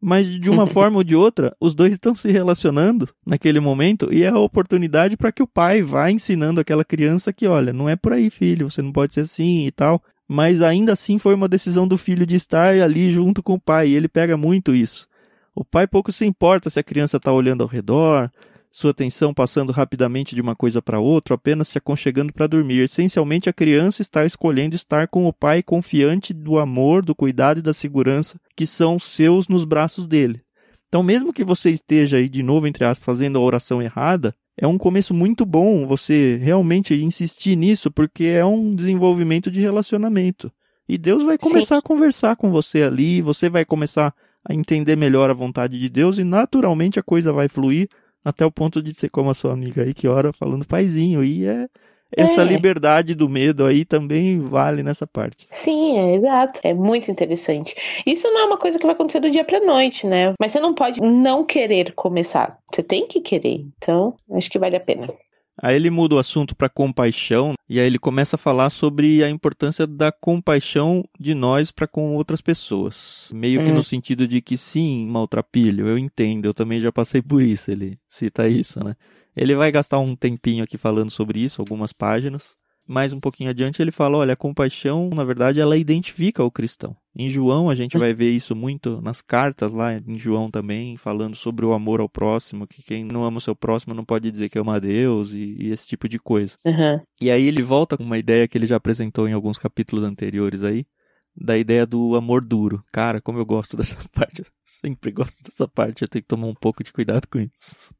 Mas 0.00 0.28
de 0.28 0.50
uma 0.50 0.66
forma 0.68 0.98
ou 0.98 1.04
de 1.04 1.16
outra, 1.16 1.56
os 1.60 1.74
dois 1.74 1.92
estão 1.92 2.14
se 2.14 2.30
relacionando 2.30 3.08
naquele 3.26 3.58
momento 3.58 4.08
e 4.12 4.22
é 4.22 4.28
a 4.28 4.38
oportunidade 4.38 5.16
para 5.16 5.32
que 5.32 5.42
o 5.42 5.46
pai 5.46 5.82
vá 5.82 6.10
ensinando 6.10 6.60
aquela 6.60 6.84
criança 6.84 7.32
que, 7.32 7.46
olha, 7.46 7.72
não 7.72 7.88
é 7.88 7.96
por 7.96 8.12
aí, 8.12 8.30
filho, 8.30 8.70
você 8.70 8.82
não 8.82 8.92
pode 8.92 9.14
ser 9.14 9.20
assim 9.20 9.66
e 9.66 9.72
tal. 9.72 10.02
Mas 10.28 10.62
ainda 10.62 10.92
assim 10.92 11.18
foi 11.18 11.34
uma 11.34 11.48
decisão 11.48 11.86
do 11.86 11.98
filho 11.98 12.24
de 12.24 12.36
estar 12.36 12.74
ali 12.74 13.12
junto 13.12 13.42
com 13.42 13.54
o 13.54 13.60
pai, 13.60 13.88
e 13.88 13.96
ele 13.96 14.08
pega 14.08 14.36
muito 14.36 14.74
isso. 14.74 15.06
O 15.54 15.64
pai 15.64 15.86
pouco 15.86 16.10
se 16.10 16.24
importa 16.24 16.70
se 16.70 16.80
a 16.80 16.82
criança 16.82 17.18
está 17.18 17.32
olhando 17.32 17.62
ao 17.62 17.68
redor, 17.68 18.30
sua 18.74 18.90
atenção 18.90 19.32
passando 19.32 19.70
rapidamente 19.70 20.34
de 20.34 20.40
uma 20.40 20.56
coisa 20.56 20.82
para 20.82 20.98
outra, 20.98 21.36
apenas 21.36 21.68
se 21.68 21.78
aconchegando 21.78 22.32
para 22.32 22.48
dormir. 22.48 22.80
Essencialmente, 22.80 23.48
a 23.48 23.52
criança 23.52 24.02
está 24.02 24.26
escolhendo 24.26 24.74
estar 24.74 25.06
com 25.06 25.26
o 25.26 25.32
pai 25.32 25.62
confiante 25.62 26.34
do 26.34 26.58
amor, 26.58 27.04
do 27.04 27.14
cuidado 27.14 27.60
e 27.60 27.62
da 27.62 27.72
segurança 27.72 28.36
que 28.56 28.66
são 28.66 28.98
seus 28.98 29.46
nos 29.46 29.64
braços 29.64 30.08
dele. 30.08 30.40
Então, 30.88 31.04
mesmo 31.04 31.32
que 31.32 31.44
você 31.44 31.70
esteja 31.70 32.16
aí 32.16 32.28
de 32.28 32.42
novo, 32.42 32.66
entre 32.66 32.84
aspas, 32.84 33.06
fazendo 33.06 33.38
a 33.38 33.42
oração 33.42 33.80
errada, 33.80 34.34
é 34.56 34.66
um 34.66 34.76
começo 34.76 35.14
muito 35.14 35.46
bom 35.46 35.86
você 35.86 36.36
realmente 36.42 36.96
insistir 36.96 37.54
nisso, 37.54 37.92
porque 37.92 38.24
é 38.24 38.44
um 38.44 38.74
desenvolvimento 38.74 39.52
de 39.52 39.60
relacionamento. 39.60 40.50
E 40.88 40.98
Deus 40.98 41.22
vai 41.22 41.38
começar 41.38 41.76
Sim. 41.76 41.78
a 41.78 41.82
conversar 41.82 42.34
com 42.34 42.50
você 42.50 42.82
ali, 42.82 43.22
você 43.22 43.48
vai 43.48 43.64
começar 43.64 44.12
a 44.44 44.52
entender 44.52 44.96
melhor 44.96 45.30
a 45.30 45.34
vontade 45.34 45.78
de 45.78 45.88
Deus 45.88 46.18
e 46.18 46.24
naturalmente 46.24 46.98
a 46.98 47.04
coisa 47.04 47.32
vai 47.32 47.48
fluir 47.48 47.88
até 48.24 48.44
o 48.44 48.50
ponto 48.50 48.82
de 48.82 48.94
ser 48.94 49.10
como 49.10 49.30
a 49.30 49.34
sua 49.34 49.52
amiga 49.52 49.82
aí 49.82 49.92
que 49.92 50.08
ora 50.08 50.32
falando 50.32 50.66
paizinho. 50.66 51.22
E 51.22 51.46
é, 51.46 51.68
essa 52.16 52.42
é. 52.42 52.44
liberdade 52.44 53.14
do 53.14 53.28
medo 53.28 53.64
aí 53.64 53.84
também 53.84 54.38
vale 54.38 54.82
nessa 54.82 55.06
parte. 55.06 55.46
Sim, 55.50 55.98
é 55.98 56.14
exato. 56.14 56.60
É 56.62 56.72
muito 56.72 57.10
interessante. 57.10 57.74
Isso 58.06 58.28
não 58.30 58.40
é 58.40 58.44
uma 58.44 58.58
coisa 58.58 58.78
que 58.78 58.86
vai 58.86 58.94
acontecer 58.94 59.20
do 59.20 59.30
dia 59.30 59.44
pra 59.44 59.60
noite, 59.60 60.06
né? 60.06 60.32
Mas 60.40 60.52
você 60.52 60.60
não 60.60 60.74
pode 60.74 61.00
não 61.00 61.44
querer 61.44 61.92
começar. 61.92 62.56
Você 62.72 62.82
tem 62.82 63.06
que 63.06 63.20
querer. 63.20 63.66
Então, 63.76 64.14
acho 64.32 64.50
que 64.50 64.58
vale 64.58 64.76
a 64.76 64.80
pena. 64.80 65.08
Aí 65.60 65.76
ele 65.76 65.88
muda 65.88 66.16
o 66.16 66.18
assunto 66.18 66.54
para 66.54 66.68
compaixão 66.68 67.54
e 67.68 67.78
aí 67.78 67.86
ele 67.86 67.98
começa 67.98 68.36
a 68.36 68.38
falar 68.38 68.70
sobre 68.70 69.22
a 69.22 69.30
importância 69.30 69.86
da 69.86 70.10
compaixão 70.10 71.04
de 71.18 71.34
nós 71.34 71.70
para 71.70 71.86
com 71.86 72.14
outras 72.14 72.40
pessoas. 72.40 73.30
Meio 73.32 73.60
hum. 73.60 73.64
que 73.64 73.72
no 73.72 73.82
sentido 73.82 74.26
de 74.26 74.40
que 74.40 74.56
sim, 74.56 75.06
maltrapilho, 75.06 75.86
eu 75.86 75.96
entendo, 75.96 76.46
eu 76.46 76.54
também 76.54 76.80
já 76.80 76.90
passei 76.90 77.22
por 77.22 77.40
isso. 77.40 77.70
Ele 77.70 77.98
cita 78.08 78.48
isso, 78.48 78.82
né? 78.82 78.96
Ele 79.36 79.54
vai 79.54 79.70
gastar 79.70 79.98
um 79.98 80.14
tempinho 80.14 80.64
aqui 80.64 80.78
falando 80.78 81.10
sobre 81.10 81.40
isso, 81.40 81.60
algumas 81.60 81.92
páginas 81.92 82.56
mais 82.86 83.12
um 83.12 83.20
pouquinho 83.20 83.50
adiante, 83.50 83.80
ele 83.80 83.90
fala: 83.90 84.18
olha, 84.18 84.34
a 84.34 84.36
compaixão, 84.36 85.10
na 85.10 85.24
verdade, 85.24 85.60
ela 85.60 85.76
identifica 85.76 86.42
o 86.42 86.50
cristão. 86.50 86.96
Em 87.16 87.30
João, 87.30 87.70
a 87.70 87.74
gente 87.74 87.96
vai 87.96 88.12
ver 88.12 88.30
isso 88.30 88.56
muito 88.56 89.00
nas 89.00 89.22
cartas 89.22 89.72
lá 89.72 89.94
em 89.94 90.18
João 90.18 90.50
também, 90.50 90.96
falando 90.96 91.36
sobre 91.36 91.64
o 91.64 91.72
amor 91.72 92.00
ao 92.00 92.08
próximo, 92.08 92.66
que 92.66 92.82
quem 92.82 93.04
não 93.04 93.24
ama 93.24 93.38
o 93.38 93.40
seu 93.40 93.54
próximo 93.54 93.94
não 93.94 94.04
pode 94.04 94.30
dizer 94.30 94.48
que 94.48 94.58
ama 94.58 94.76
a 94.76 94.78
Deus 94.80 95.32
e, 95.32 95.56
e 95.58 95.70
esse 95.70 95.86
tipo 95.86 96.08
de 96.08 96.18
coisa. 96.18 96.56
Uhum. 96.64 97.00
E 97.20 97.30
aí 97.30 97.46
ele 97.46 97.62
volta 97.62 97.96
com 97.96 98.02
uma 98.02 98.18
ideia 98.18 98.48
que 98.48 98.58
ele 98.58 98.66
já 98.66 98.76
apresentou 98.76 99.28
em 99.28 99.32
alguns 99.32 99.58
capítulos 99.58 100.04
anteriores 100.04 100.64
aí, 100.64 100.84
da 101.36 101.56
ideia 101.56 101.86
do 101.86 102.16
amor 102.16 102.44
duro. 102.44 102.84
Cara, 102.92 103.20
como 103.20 103.38
eu 103.38 103.46
gosto 103.46 103.76
dessa 103.78 103.96
parte, 104.12 104.40
eu 104.40 104.46
sempre 104.64 105.12
gosto 105.12 105.42
dessa 105.44 105.68
parte, 105.68 106.02
eu 106.02 106.08
tenho 106.08 106.22
que 106.22 106.28
tomar 106.28 106.48
um 106.48 106.54
pouco 106.54 106.82
de 106.82 106.92
cuidado 106.92 107.28
com 107.28 107.38
isso. 107.38 107.94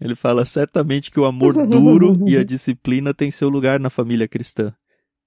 Ele 0.00 0.14
fala 0.14 0.44
certamente 0.44 1.10
que 1.10 1.20
o 1.20 1.24
amor 1.24 1.66
duro 1.66 2.18
e 2.26 2.36
a 2.36 2.44
disciplina 2.44 3.14
têm 3.14 3.30
seu 3.30 3.48
lugar 3.48 3.80
na 3.80 3.90
família 3.90 4.28
cristã. 4.28 4.74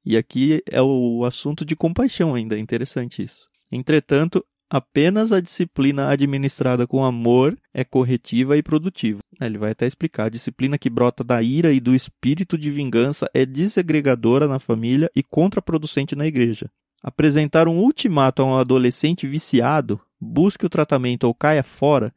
E 0.06 0.16
aqui 0.16 0.62
é 0.70 0.82
o 0.82 1.24
assunto 1.26 1.66
de 1.66 1.76
compaixão 1.76 2.36
ainda, 2.36 2.56
é 2.56 2.60
interessante 2.60 3.24
isso. 3.24 3.48
Entretanto, 3.72 4.46
apenas 4.70 5.32
a 5.32 5.42
disciplina 5.42 6.10
administrada 6.10 6.86
com 6.86 7.04
amor 7.04 7.58
é 7.74 7.84
corretiva 7.84 8.56
e 8.56 8.62
produtiva. 8.62 9.20
Ele 9.42 9.58
vai 9.58 9.72
até 9.72 9.88
explicar: 9.88 10.26
a 10.26 10.30
disciplina 10.30 10.78
que 10.78 10.90
brota 10.90 11.24
da 11.24 11.42
ira 11.42 11.74
e 11.74 11.80
do 11.80 11.96
espírito 11.96 12.58
de 12.58 12.70
vingança 12.70 13.28
é 13.34 13.46
desagregadora 13.46 14.48
na 14.48 14.60
família 14.60 15.10
e 15.16 15.24
contraproducente 15.24 16.16
na 16.16 16.28
igreja. 16.28 16.70
Apresentar 17.04 17.68
um 17.68 17.78
ultimato 17.78 18.42
a 18.42 18.46
um 18.46 18.58
adolescente 18.58 19.28
viciado, 19.28 20.00
busque 20.20 20.66
o 20.66 20.70
tratamento 20.70 21.26
ou 21.26 21.34
caia 21.36 21.64
fora, 21.64 22.14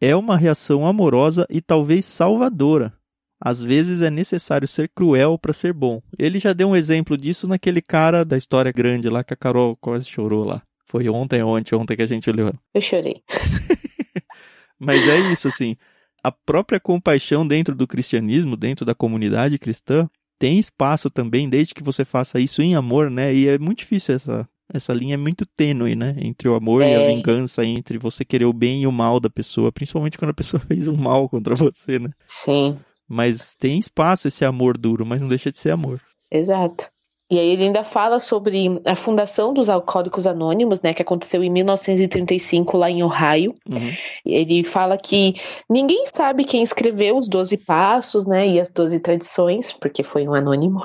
é 0.00 0.14
uma 0.14 0.36
reação 0.36 0.86
amorosa 0.86 1.46
e 1.50 1.60
talvez 1.60 2.04
salvadora. 2.04 2.92
Às 3.40 3.62
vezes 3.62 4.00
é 4.00 4.10
necessário 4.10 4.66
ser 4.66 4.88
cruel 4.88 5.38
para 5.38 5.52
ser 5.52 5.72
bom. 5.72 6.00
Ele 6.18 6.38
já 6.38 6.52
deu 6.52 6.68
um 6.68 6.76
exemplo 6.76 7.16
disso 7.16 7.46
naquele 7.46 7.82
cara 7.82 8.24
da 8.24 8.36
história 8.36 8.72
grande 8.72 9.08
lá 9.08 9.22
que 9.22 9.34
a 9.34 9.36
Carol 9.36 9.76
quase 9.76 10.06
chorou 10.06 10.44
lá. 10.44 10.62
Foi 10.88 11.08
ontem, 11.08 11.42
ontem, 11.42 11.74
ontem 11.74 11.96
que 11.96 12.02
a 12.02 12.06
gente 12.06 12.30
leu. 12.30 12.52
Eu 12.72 12.80
chorei. 12.80 13.22
Mas 14.78 15.06
é 15.08 15.18
isso, 15.32 15.48
assim. 15.48 15.76
A 16.22 16.30
própria 16.30 16.80
compaixão 16.80 17.46
dentro 17.46 17.74
do 17.74 17.86
cristianismo, 17.86 18.56
dentro 18.56 18.84
da 18.84 18.94
comunidade 18.94 19.58
cristã, 19.58 20.08
tem 20.38 20.58
espaço 20.58 21.10
também, 21.10 21.48
desde 21.48 21.74
que 21.74 21.82
você 21.82 22.04
faça 22.04 22.38
isso 22.38 22.62
em 22.62 22.74
amor, 22.74 23.10
né? 23.10 23.34
E 23.34 23.48
é 23.48 23.58
muito 23.58 23.78
difícil 23.78 24.14
essa, 24.14 24.48
essa 24.72 24.92
linha 24.92 25.14
é 25.14 25.16
muito 25.16 25.46
tênue, 25.46 25.94
né? 25.94 26.14
Entre 26.18 26.48
o 26.48 26.54
amor 26.54 26.82
é. 26.82 26.90
e 26.90 26.94
a 26.94 27.00
é. 27.02 27.14
vingança, 27.14 27.64
entre 27.64 27.98
você 27.98 28.24
querer 28.24 28.44
o 28.44 28.52
bem 28.52 28.82
e 28.82 28.86
o 28.86 28.92
mal 28.92 29.20
da 29.20 29.30
pessoa, 29.30 29.72
principalmente 29.72 30.18
quando 30.18 30.30
a 30.30 30.34
pessoa 30.34 30.60
fez 30.66 30.88
um 30.88 30.96
mal 30.96 31.28
contra 31.28 31.54
você, 31.54 31.98
né? 31.98 32.10
Sim. 32.26 32.78
Mas 33.08 33.54
tem 33.54 33.78
espaço 33.78 34.26
esse 34.26 34.44
amor 34.44 34.76
duro, 34.76 35.06
mas 35.06 35.22
não 35.22 35.28
deixa 35.28 35.52
de 35.52 35.58
ser 35.58 35.70
amor. 35.70 36.00
Exato. 36.30 36.88
E 37.28 37.40
aí 37.40 37.48
ele 37.48 37.64
ainda 37.64 37.82
fala 37.82 38.20
sobre 38.20 38.80
a 38.84 38.94
fundação 38.94 39.52
dos 39.52 39.68
Alcoólicos 39.68 40.28
Anônimos, 40.28 40.80
né, 40.80 40.94
que 40.94 41.02
aconteceu 41.02 41.42
em 41.42 41.50
1935 41.50 42.76
lá 42.76 42.88
em 42.88 43.02
Ohio. 43.02 43.52
Uhum. 43.68 43.92
Ele 44.24 44.62
fala 44.62 44.96
que 44.96 45.34
ninguém 45.68 46.06
sabe 46.06 46.44
quem 46.44 46.62
escreveu 46.62 47.16
os 47.16 47.28
Doze 47.28 47.56
Passos, 47.56 48.26
né, 48.26 48.46
e 48.46 48.60
as 48.60 48.70
Doze 48.70 49.00
Tradições, 49.00 49.72
porque 49.72 50.04
foi 50.04 50.28
um 50.28 50.34
anônimo 50.34 50.80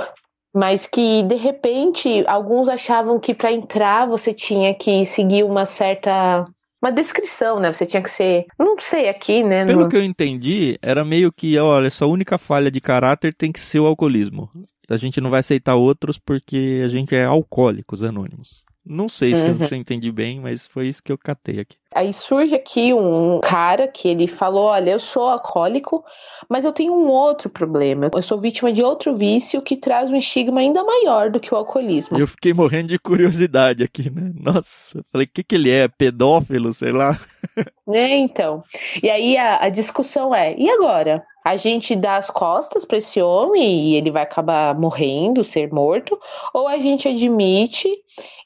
mas 0.53 0.85
que 0.85 1.23
de 1.23 1.35
repente 1.35 2.25
alguns 2.27 2.67
achavam 2.69 3.19
que 3.19 3.33
para 3.33 3.51
entrar 3.51 4.05
você 4.05 4.33
tinha 4.33 4.73
que 4.73 5.05
seguir 5.05 5.43
uma 5.43 5.65
certa 5.65 6.43
uma 6.81 6.91
descrição, 6.91 7.59
né? 7.59 7.71
Você 7.71 7.85
tinha 7.85 8.01
que 8.01 8.09
ser, 8.09 8.47
não 8.57 8.75
sei 8.79 9.07
aqui, 9.07 9.43
né? 9.43 9.65
Pelo 9.65 9.81
no... 9.81 9.89
que 9.89 9.95
eu 9.95 10.03
entendi, 10.03 10.77
era 10.81 11.05
meio 11.05 11.31
que, 11.31 11.57
olha, 11.59 11.91
sua 11.91 12.07
única 12.07 12.39
falha 12.39 12.71
de 12.71 12.81
caráter 12.81 13.33
tem 13.33 13.51
que 13.51 13.59
ser 13.59 13.79
o 13.79 13.85
alcoolismo. 13.85 14.49
A 14.89 14.97
gente 14.97 15.21
não 15.21 15.29
vai 15.29 15.41
aceitar 15.41 15.75
outros 15.75 16.17
porque 16.17 16.81
a 16.83 16.87
gente 16.89 17.15
é 17.15 17.23
alcoólicos 17.23 18.03
anônimos. 18.03 18.65
Não 18.83 19.07
sei 19.07 19.35
se 19.35 19.47
uhum. 19.47 19.57
eu 19.59 19.77
entendi 19.77 20.11
bem, 20.11 20.39
mas 20.39 20.65
foi 20.65 20.87
isso 20.87 21.03
que 21.03 21.11
eu 21.11 21.17
catei 21.17 21.59
aqui. 21.59 21.77
Aí 21.93 22.13
surge 22.13 22.55
aqui 22.55 22.93
um 22.93 23.39
cara 23.41 23.87
que 23.87 24.07
ele 24.07 24.27
falou: 24.27 24.65
Olha, 24.65 24.91
eu 24.91 24.99
sou 24.99 25.23
alcoólico, 25.23 26.03
mas 26.47 26.63
eu 26.63 26.71
tenho 26.71 26.93
um 26.93 27.09
outro 27.09 27.49
problema. 27.49 28.09
Eu 28.13 28.21
sou 28.21 28.39
vítima 28.39 28.71
de 28.71 28.81
outro 28.81 29.17
vício 29.17 29.61
que 29.61 29.75
traz 29.75 30.09
um 30.09 30.15
estigma 30.15 30.61
ainda 30.61 30.83
maior 30.83 31.29
do 31.29 31.39
que 31.39 31.53
o 31.53 31.57
alcoolismo. 31.57 32.17
Eu 32.17 32.27
fiquei 32.27 32.53
morrendo 32.53 32.87
de 32.87 32.99
curiosidade 32.99 33.83
aqui, 33.83 34.09
né? 34.09 34.31
Nossa, 34.39 35.03
falei: 35.11 35.27
O 35.27 35.29
que, 35.33 35.43
que 35.43 35.55
ele 35.55 35.69
é? 35.69 35.87
Pedófilo, 35.87 36.73
sei 36.73 36.91
lá. 36.91 37.17
É, 37.93 38.15
então. 38.15 38.63
E 39.03 39.09
aí 39.09 39.35
a, 39.35 39.65
a 39.65 39.69
discussão 39.69 40.33
é: 40.33 40.55
e 40.57 40.69
agora? 40.69 41.25
a 41.43 41.57
gente 41.57 41.95
dá 41.95 42.17
as 42.17 42.29
costas 42.29 42.85
para 42.85 42.99
esse 42.99 43.21
homem 43.21 43.89
e 43.89 43.95
ele 43.95 44.11
vai 44.11 44.21
acabar 44.21 44.77
morrendo, 44.77 45.43
ser 45.43 45.73
morto, 45.73 46.17
ou 46.53 46.67
a 46.67 46.77
gente 46.79 47.07
admite 47.07 47.89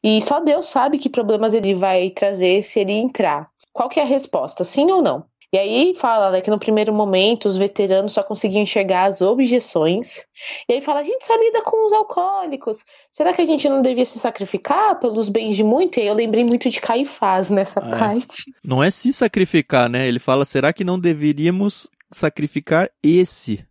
e 0.04 0.22
só 0.22 0.40
Deus 0.40 0.68
sabe 0.68 1.00
que 1.00 1.10
problemas 1.10 1.56
ele 1.56 1.74
vai 1.74 2.12
trazer 2.12 2.62
se 2.62 2.80
ele 2.80 2.92
entrar. 2.92 3.35
Qual 3.76 3.90
que 3.90 4.00
é 4.00 4.04
a 4.04 4.06
resposta, 4.06 4.64
sim 4.64 4.90
ou 4.90 5.02
não? 5.02 5.26
E 5.52 5.58
aí 5.58 5.94
fala 5.96 6.32
né, 6.32 6.40
que 6.40 6.50
no 6.50 6.58
primeiro 6.58 6.94
momento 6.94 7.50
os 7.50 7.58
veteranos 7.58 8.14
só 8.14 8.24
conseguiam 8.24 8.64
enxergar 8.64 9.04
as 9.04 9.20
objeções. 9.20 10.22
E 10.68 10.74
aí 10.74 10.82
fala, 10.82 11.02
a 11.02 11.04
gente 11.04 11.26
só 11.26 11.36
lida 11.36 11.62
com 11.62 11.86
os 11.86 11.92
alcoólicos. 11.92 12.86
Será 13.12 13.34
que 13.34 13.42
a 13.42 13.46
gente 13.46 13.68
não 13.68 13.82
devia 13.82 14.06
se 14.06 14.18
sacrificar 14.18 14.98
pelos 14.98 15.28
bens 15.28 15.58
de 15.58 15.64
muito? 15.64 16.00
E 16.00 16.04
aí 16.04 16.08
eu 16.08 16.14
lembrei 16.14 16.46
muito 16.46 16.70
de 16.70 16.80
Caifás 16.80 17.50
nessa 17.50 17.82
é. 17.82 17.90
parte. 17.90 18.46
Não 18.64 18.82
é 18.82 18.90
se 18.90 19.12
sacrificar, 19.12 19.90
né? 19.90 20.08
Ele 20.08 20.20
fala, 20.20 20.46
será 20.46 20.72
que 20.72 20.86
não 20.86 20.98
deveríamos 20.98 21.86
sacrificar 22.10 22.90
esse 23.04 23.66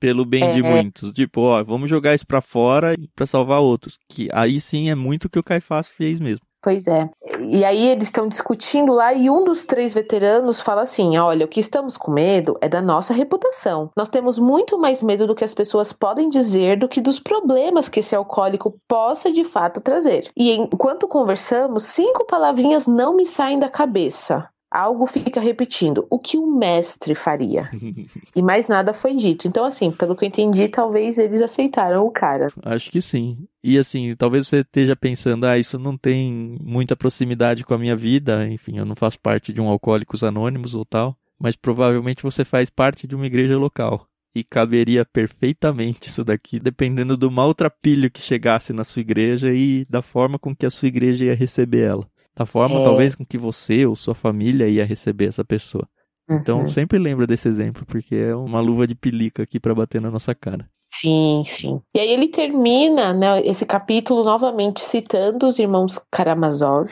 pelo 0.00 0.24
bem 0.24 0.44
é. 0.44 0.52
de 0.52 0.62
muitos. 0.62 1.12
Tipo, 1.12 1.42
ó, 1.42 1.62
vamos 1.62 1.90
jogar 1.90 2.14
isso 2.14 2.26
pra 2.26 2.40
fora 2.40 2.96
para 3.14 3.26
salvar 3.26 3.60
outros. 3.60 3.98
Que 4.08 4.30
aí 4.32 4.58
sim 4.58 4.88
é 4.88 4.94
muito 4.94 5.26
o 5.26 5.30
que 5.30 5.38
o 5.38 5.44
Caifás 5.44 5.90
fez 5.90 6.18
mesmo. 6.18 6.46
Pois 6.62 6.86
é. 6.86 7.08
E 7.40 7.64
aí 7.64 7.88
eles 7.88 8.08
estão 8.08 8.28
discutindo 8.28 8.92
lá 8.92 9.14
e 9.14 9.30
um 9.30 9.44
dos 9.44 9.64
três 9.64 9.94
veteranos 9.94 10.60
fala 10.60 10.82
assim: 10.82 11.16
olha, 11.16 11.46
o 11.46 11.48
que 11.48 11.58
estamos 11.58 11.96
com 11.96 12.10
medo 12.10 12.58
é 12.60 12.68
da 12.68 12.82
nossa 12.82 13.14
reputação. 13.14 13.90
Nós 13.96 14.10
temos 14.10 14.38
muito 14.38 14.78
mais 14.78 15.02
medo 15.02 15.26
do 15.26 15.34
que 15.34 15.44
as 15.44 15.54
pessoas 15.54 15.92
podem 15.92 16.28
dizer 16.28 16.78
do 16.78 16.88
que 16.88 17.00
dos 17.00 17.18
problemas 17.18 17.88
que 17.88 18.00
esse 18.00 18.14
alcoólico 18.14 18.78
possa 18.86 19.32
de 19.32 19.42
fato 19.42 19.80
trazer. 19.80 20.30
E 20.36 20.52
enquanto 20.52 21.08
conversamos, 21.08 21.84
cinco 21.84 22.26
palavrinhas 22.26 22.86
não 22.86 23.16
me 23.16 23.24
saem 23.24 23.58
da 23.58 23.68
cabeça 23.68 24.48
algo 24.70 25.06
fica 25.06 25.40
repetindo. 25.40 26.06
O 26.08 26.18
que 26.18 26.38
o 26.38 26.46
mestre 26.46 27.14
faria? 27.14 27.68
e 28.36 28.40
mais 28.40 28.68
nada 28.68 28.94
foi 28.94 29.16
dito. 29.16 29.48
Então, 29.48 29.64
assim, 29.64 29.90
pelo 29.90 30.14
que 30.14 30.24
eu 30.24 30.28
entendi, 30.28 30.68
talvez 30.68 31.18
eles 31.18 31.42
aceitaram 31.42 32.06
o 32.06 32.10
cara. 32.10 32.48
Acho 32.62 32.90
que 32.90 33.02
sim. 33.02 33.48
E 33.62 33.76
assim, 33.76 34.14
talvez 34.14 34.46
você 34.46 34.60
esteja 34.60 34.94
pensando, 34.94 35.44
ah, 35.44 35.58
isso 35.58 35.78
não 35.78 35.96
tem 35.96 36.56
muita 36.62 36.96
proximidade 36.96 37.64
com 37.64 37.74
a 37.74 37.78
minha 37.78 37.96
vida, 37.96 38.48
enfim, 38.48 38.78
eu 38.78 38.86
não 38.86 38.94
faço 38.94 39.20
parte 39.20 39.52
de 39.52 39.60
um 39.60 39.68
Alcoólicos 39.68 40.24
Anônimos 40.24 40.74
ou 40.74 40.84
tal, 40.84 41.14
mas 41.38 41.56
provavelmente 41.56 42.22
você 42.22 42.42
faz 42.42 42.70
parte 42.70 43.06
de 43.06 43.14
uma 43.14 43.26
igreja 43.26 43.58
local. 43.58 44.06
E 44.34 44.44
caberia 44.44 45.04
perfeitamente 45.04 46.08
isso 46.08 46.24
daqui, 46.24 46.60
dependendo 46.60 47.16
do 47.16 47.30
maltrapilho 47.30 48.10
que 48.10 48.20
chegasse 48.20 48.72
na 48.72 48.84
sua 48.84 49.00
igreja 49.00 49.52
e 49.52 49.84
da 49.90 50.00
forma 50.02 50.38
com 50.38 50.54
que 50.54 50.64
a 50.64 50.70
sua 50.70 50.86
igreja 50.86 51.24
ia 51.24 51.34
receber 51.34 51.80
ela 51.80 52.08
da 52.40 52.46
forma 52.46 52.80
é. 52.80 52.82
talvez 52.82 53.14
com 53.14 53.24
que 53.24 53.36
você 53.36 53.84
ou 53.84 53.94
sua 53.94 54.14
família 54.14 54.66
ia 54.66 54.82
receber 54.82 55.26
essa 55.26 55.44
pessoa. 55.44 55.86
Então, 56.24 56.56
uhum. 56.56 56.62
Então 56.62 56.68
sempre 56.68 56.98
lembra 56.98 57.26
desse 57.26 57.46
exemplo, 57.46 57.84
porque 57.84 58.14
é 58.14 58.34
uma 58.34 58.60
luva 58.60 58.86
de 58.86 58.94
pelica 58.94 59.42
aqui 59.42 59.60
para 59.60 59.74
bater 59.74 60.00
na 60.00 60.10
nossa 60.10 60.34
cara. 60.34 60.66
Sim, 60.80 61.42
sim. 61.44 61.82
E 61.94 62.00
aí 62.00 62.08
ele 62.08 62.28
termina 62.28 63.12
né, 63.12 63.42
esse 63.42 63.66
capítulo 63.66 64.24
novamente 64.24 64.80
citando 64.80 65.46
os 65.46 65.58
irmãos 65.58 66.00
Karamazov, 66.10 66.90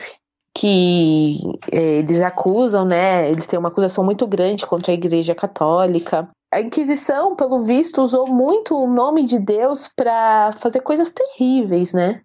que 0.55 1.39
é, 1.71 1.97
eles 1.97 2.21
acusam, 2.21 2.85
né? 2.85 3.29
Eles 3.31 3.47
têm 3.47 3.57
uma 3.57 3.69
acusação 3.69 4.03
muito 4.03 4.27
grande 4.27 4.67
contra 4.67 4.91
a 4.91 4.95
Igreja 4.95 5.33
Católica. 5.33 6.29
A 6.53 6.61
Inquisição, 6.61 7.35
pelo 7.35 7.63
visto, 7.63 8.01
usou 8.03 8.27
muito 8.27 8.75
o 8.75 8.87
nome 8.87 9.25
de 9.25 9.39
Deus 9.39 9.89
para 9.95 10.51
fazer 10.59 10.81
coisas 10.81 11.11
terríveis, 11.11 11.91
né? 11.91 12.21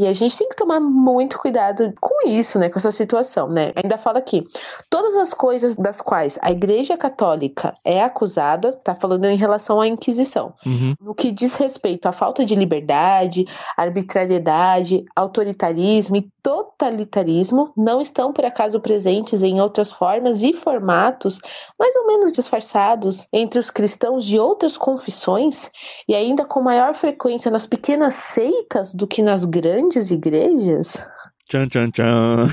E 0.00 0.06
a 0.06 0.14
gente 0.14 0.38
tem 0.38 0.48
que 0.48 0.56
tomar 0.56 0.80
muito 0.80 1.38
cuidado 1.38 1.92
com 2.00 2.26
isso, 2.26 2.58
né? 2.58 2.70
Com 2.70 2.78
essa 2.78 2.90
situação, 2.90 3.48
né? 3.50 3.70
Ainda 3.76 3.98
fala 3.98 4.18
aqui: 4.18 4.46
todas 4.88 5.14
as 5.14 5.34
coisas 5.34 5.76
das 5.76 6.00
quais 6.00 6.38
a 6.40 6.50
Igreja 6.50 6.96
Católica 6.96 7.74
é 7.84 8.02
acusada, 8.02 8.72
tá 8.72 8.94
falando 8.94 9.26
em 9.26 9.36
relação 9.36 9.78
à 9.78 9.86
Inquisição. 9.86 10.54
Uhum. 10.64 10.94
No 10.98 11.14
que 11.14 11.30
diz 11.30 11.54
respeito 11.54 12.06
à 12.06 12.12
falta 12.12 12.46
de 12.46 12.54
liberdade, 12.54 13.44
arbitrariedade, 13.76 15.04
autoritarismo 15.14 16.16
e 16.16 16.30
totalitarismo, 16.42 17.70
não 17.76 18.00
estão 18.00 18.32
por 18.32 18.46
acaso 18.46 18.80
presentes 18.80 19.42
em 19.42 19.60
outras 19.60 19.92
formas 19.92 20.42
e 20.42 20.54
formatos 20.54 21.38
mais 21.78 21.94
ou 21.96 22.06
menos 22.06 22.32
disfarçados 22.32 23.26
entre 23.30 23.58
os 23.58 23.70
cristãos 23.70 24.24
de 24.24 24.38
outras 24.38 24.78
confissões 24.78 25.70
e 26.08 26.14
ainda 26.14 26.46
com 26.46 26.62
maior 26.62 26.94
frequência 26.94 27.50
nas 27.50 27.66
pequenas 27.66 28.14
seitas 28.14 28.94
do 28.94 29.06
que 29.06 29.20
nas 29.20 29.44
grandes 29.44 29.89
grandes 29.90 30.10
igrejas. 30.10 31.02
Tchan, 31.48 31.66
tchan, 31.66 31.90
tchan. 31.90 32.46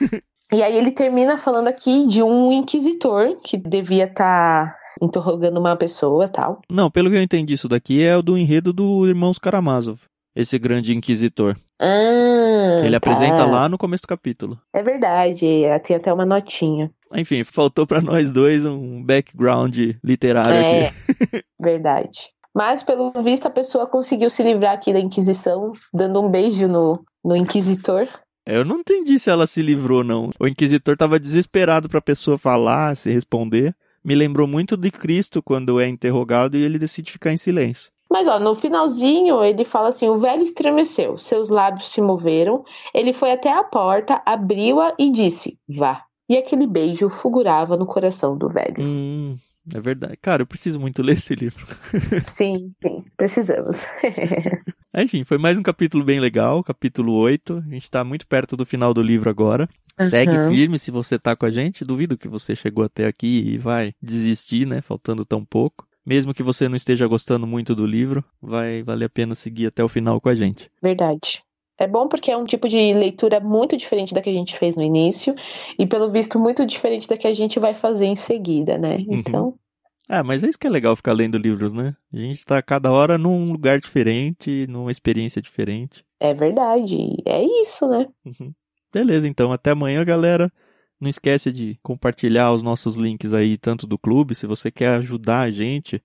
e 0.52 0.62
aí 0.62 0.76
ele 0.76 0.92
termina 0.92 1.36
falando 1.36 1.68
aqui 1.68 2.06
de 2.08 2.22
um 2.22 2.50
inquisitor 2.50 3.36
que 3.44 3.58
devia 3.58 4.04
estar 4.04 4.66
tá 4.66 4.76
interrogando 5.02 5.60
uma 5.60 5.76
pessoa 5.76 6.26
tal. 6.26 6.62
Não, 6.70 6.90
pelo 6.90 7.10
que 7.10 7.16
eu 7.16 7.22
entendi 7.22 7.54
isso 7.54 7.68
daqui 7.68 8.02
é 8.02 8.16
o 8.16 8.22
do 8.22 8.38
enredo 8.38 8.72
do 8.72 9.06
Irmãos 9.06 9.38
Karamazov. 9.38 10.00
Esse 10.34 10.58
grande 10.58 10.94
inquisitor. 10.94 11.54
Ah, 11.78 12.80
ele 12.82 12.92
tá. 12.92 12.96
apresenta 12.96 13.44
lá 13.44 13.68
no 13.68 13.76
começo 13.76 14.04
do 14.04 14.08
capítulo. 14.08 14.58
É 14.72 14.82
verdade, 14.82 15.46
tem 15.84 15.96
até 15.96 16.12
uma 16.12 16.24
notinha. 16.24 16.90
Enfim, 17.14 17.42
faltou 17.42 17.86
para 17.86 18.00
nós 18.00 18.30
dois 18.30 18.64
um 18.64 19.02
background 19.04 19.76
literário 20.02 20.54
é, 20.54 20.86
aqui. 20.86 21.44
verdade. 21.60 22.30
Mas, 22.54 22.82
pelo 22.82 23.12
visto, 23.22 23.46
a 23.46 23.50
pessoa 23.50 23.86
conseguiu 23.86 24.28
se 24.28 24.42
livrar 24.42 24.74
aqui 24.74 24.92
da 24.92 24.98
Inquisição, 24.98 25.72
dando 25.92 26.20
um 26.20 26.30
beijo 26.30 26.66
no, 26.66 27.04
no 27.24 27.36
Inquisitor. 27.36 28.08
Eu 28.46 28.64
não 28.64 28.80
entendi 28.80 29.18
se 29.18 29.30
ela 29.30 29.46
se 29.46 29.62
livrou, 29.62 30.02
não. 30.02 30.30
O 30.40 30.48
Inquisitor 30.48 30.94
estava 30.94 31.20
desesperado 31.20 31.88
para 31.88 31.98
a 31.98 32.02
pessoa 32.02 32.36
falar, 32.36 32.96
se 32.96 33.10
responder. 33.10 33.74
Me 34.04 34.14
lembrou 34.14 34.48
muito 34.48 34.76
de 34.76 34.90
Cristo 34.90 35.42
quando 35.42 35.78
é 35.78 35.86
interrogado 35.86 36.56
e 36.56 36.62
ele 36.62 36.78
decide 36.78 37.12
ficar 37.12 37.32
em 37.32 37.36
silêncio. 37.36 37.92
Mas 38.10 38.26
ó, 38.26 38.40
no 38.40 38.56
finalzinho 38.56 39.44
ele 39.44 39.64
fala 39.64 39.88
assim: 39.88 40.08
o 40.08 40.18
velho 40.18 40.42
estremeceu, 40.42 41.16
seus 41.16 41.48
lábios 41.48 41.90
se 41.90 42.00
moveram, 42.00 42.64
ele 42.92 43.12
foi 43.12 43.30
até 43.30 43.52
a 43.52 43.62
porta, 43.62 44.20
abriu-a 44.26 44.94
e 44.98 45.12
disse: 45.12 45.56
vá. 45.68 46.02
E 46.28 46.36
aquele 46.36 46.66
beijo 46.66 47.08
fulgurava 47.08 47.76
no 47.76 47.86
coração 47.86 48.36
do 48.36 48.48
velho. 48.48 48.76
Hum, 48.80 49.36
é 49.74 49.80
verdade. 49.80 50.16
Cara, 50.20 50.42
eu 50.42 50.46
preciso 50.46 50.80
muito 50.80 51.02
ler 51.02 51.16
esse 51.16 51.34
livro. 51.34 51.66
Sim, 52.24 52.68
sim, 52.70 53.04
precisamos. 53.16 53.78
Enfim, 54.96 55.22
foi 55.22 55.38
mais 55.38 55.56
um 55.56 55.62
capítulo 55.62 56.04
bem 56.04 56.18
legal, 56.18 56.62
capítulo 56.64 57.12
8. 57.14 57.64
A 57.66 57.70
gente 57.70 57.90
tá 57.90 58.02
muito 58.02 58.26
perto 58.26 58.56
do 58.56 58.66
final 58.66 58.92
do 58.92 59.02
livro 59.02 59.30
agora. 59.30 59.68
Uhum. 60.00 60.08
Segue 60.08 60.32
firme 60.48 60.78
se 60.78 60.90
você 60.90 61.18
tá 61.18 61.36
com 61.36 61.46
a 61.46 61.50
gente. 61.50 61.84
Duvido 61.84 62.18
que 62.18 62.28
você 62.28 62.56
chegou 62.56 62.84
até 62.84 63.06
aqui 63.06 63.42
e 63.46 63.58
vai 63.58 63.92
desistir, 64.02 64.66
né? 64.66 64.80
Faltando 64.80 65.24
tão 65.24 65.44
pouco. 65.44 65.86
Mesmo 66.04 66.34
que 66.34 66.42
você 66.42 66.68
não 66.68 66.76
esteja 66.76 67.06
gostando 67.06 67.46
muito 67.46 67.74
do 67.74 67.86
livro, 67.86 68.24
vai 68.40 68.82
valer 68.82 69.04
a 69.04 69.10
pena 69.10 69.34
seguir 69.34 69.66
até 69.66 69.84
o 69.84 69.88
final 69.88 70.20
com 70.20 70.28
a 70.28 70.34
gente. 70.34 70.70
Verdade. 70.82 71.44
É 71.80 71.86
bom 71.86 72.06
porque 72.06 72.30
é 72.30 72.36
um 72.36 72.44
tipo 72.44 72.68
de 72.68 72.92
leitura 72.92 73.40
muito 73.40 73.74
diferente 73.74 74.12
da 74.12 74.20
que 74.20 74.28
a 74.28 74.32
gente 74.34 74.54
fez 74.58 74.76
no 74.76 74.82
início 74.82 75.34
e, 75.78 75.86
pelo 75.86 76.12
visto, 76.12 76.38
muito 76.38 76.66
diferente 76.66 77.08
da 77.08 77.16
que 77.16 77.26
a 77.26 77.32
gente 77.32 77.58
vai 77.58 77.74
fazer 77.74 78.04
em 78.04 78.16
seguida, 78.16 78.76
né? 78.76 78.96
Uhum. 78.96 79.06
Então. 79.08 79.54
Ah, 80.06 80.22
mas 80.22 80.44
é 80.44 80.48
isso 80.50 80.58
que 80.58 80.66
é 80.66 80.70
legal 80.70 80.94
ficar 80.94 81.14
lendo 81.14 81.38
livros, 81.38 81.72
né? 81.72 81.96
A 82.12 82.18
gente 82.18 82.44
tá 82.44 82.60
cada 82.60 82.92
hora 82.92 83.16
num 83.16 83.50
lugar 83.50 83.80
diferente, 83.80 84.66
numa 84.68 84.90
experiência 84.90 85.40
diferente. 85.40 86.04
É 86.20 86.34
verdade. 86.34 87.16
É 87.24 87.42
isso, 87.62 87.88
né? 87.88 88.06
Uhum. 88.26 88.52
Beleza, 88.92 89.26
então. 89.26 89.50
Até 89.50 89.70
amanhã, 89.70 90.04
galera. 90.04 90.52
Não 91.00 91.08
esquece 91.08 91.50
de 91.50 91.78
compartilhar 91.82 92.52
os 92.52 92.62
nossos 92.62 92.96
links 92.96 93.32
aí, 93.32 93.56
tanto 93.56 93.86
do 93.86 93.96
clube, 93.96 94.34
se 94.34 94.46
você 94.46 94.70
quer 94.70 94.96
ajudar 94.96 95.40
a 95.40 95.50
gente, 95.50 96.02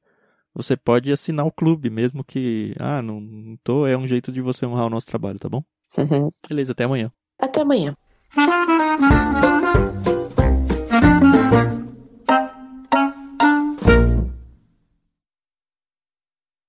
você 0.55 0.77
pode 0.77 1.11
assinar 1.11 1.45
o 1.45 1.51
clube, 1.51 1.89
mesmo 1.89 2.23
que, 2.23 2.73
ah, 2.79 3.01
não 3.01 3.57
tô, 3.63 3.85
é 3.85 3.97
um 3.97 4.07
jeito 4.07 4.31
de 4.31 4.41
você 4.41 4.65
honrar 4.65 4.87
o 4.87 4.89
nosso 4.89 5.07
trabalho, 5.07 5.37
tá 5.37 5.49
bom? 5.49 5.61
Uhum. 5.97 6.31
Beleza, 6.47 6.71
até 6.71 6.85
amanhã. 6.85 7.11
Até 7.37 7.61
amanhã. 7.61 7.95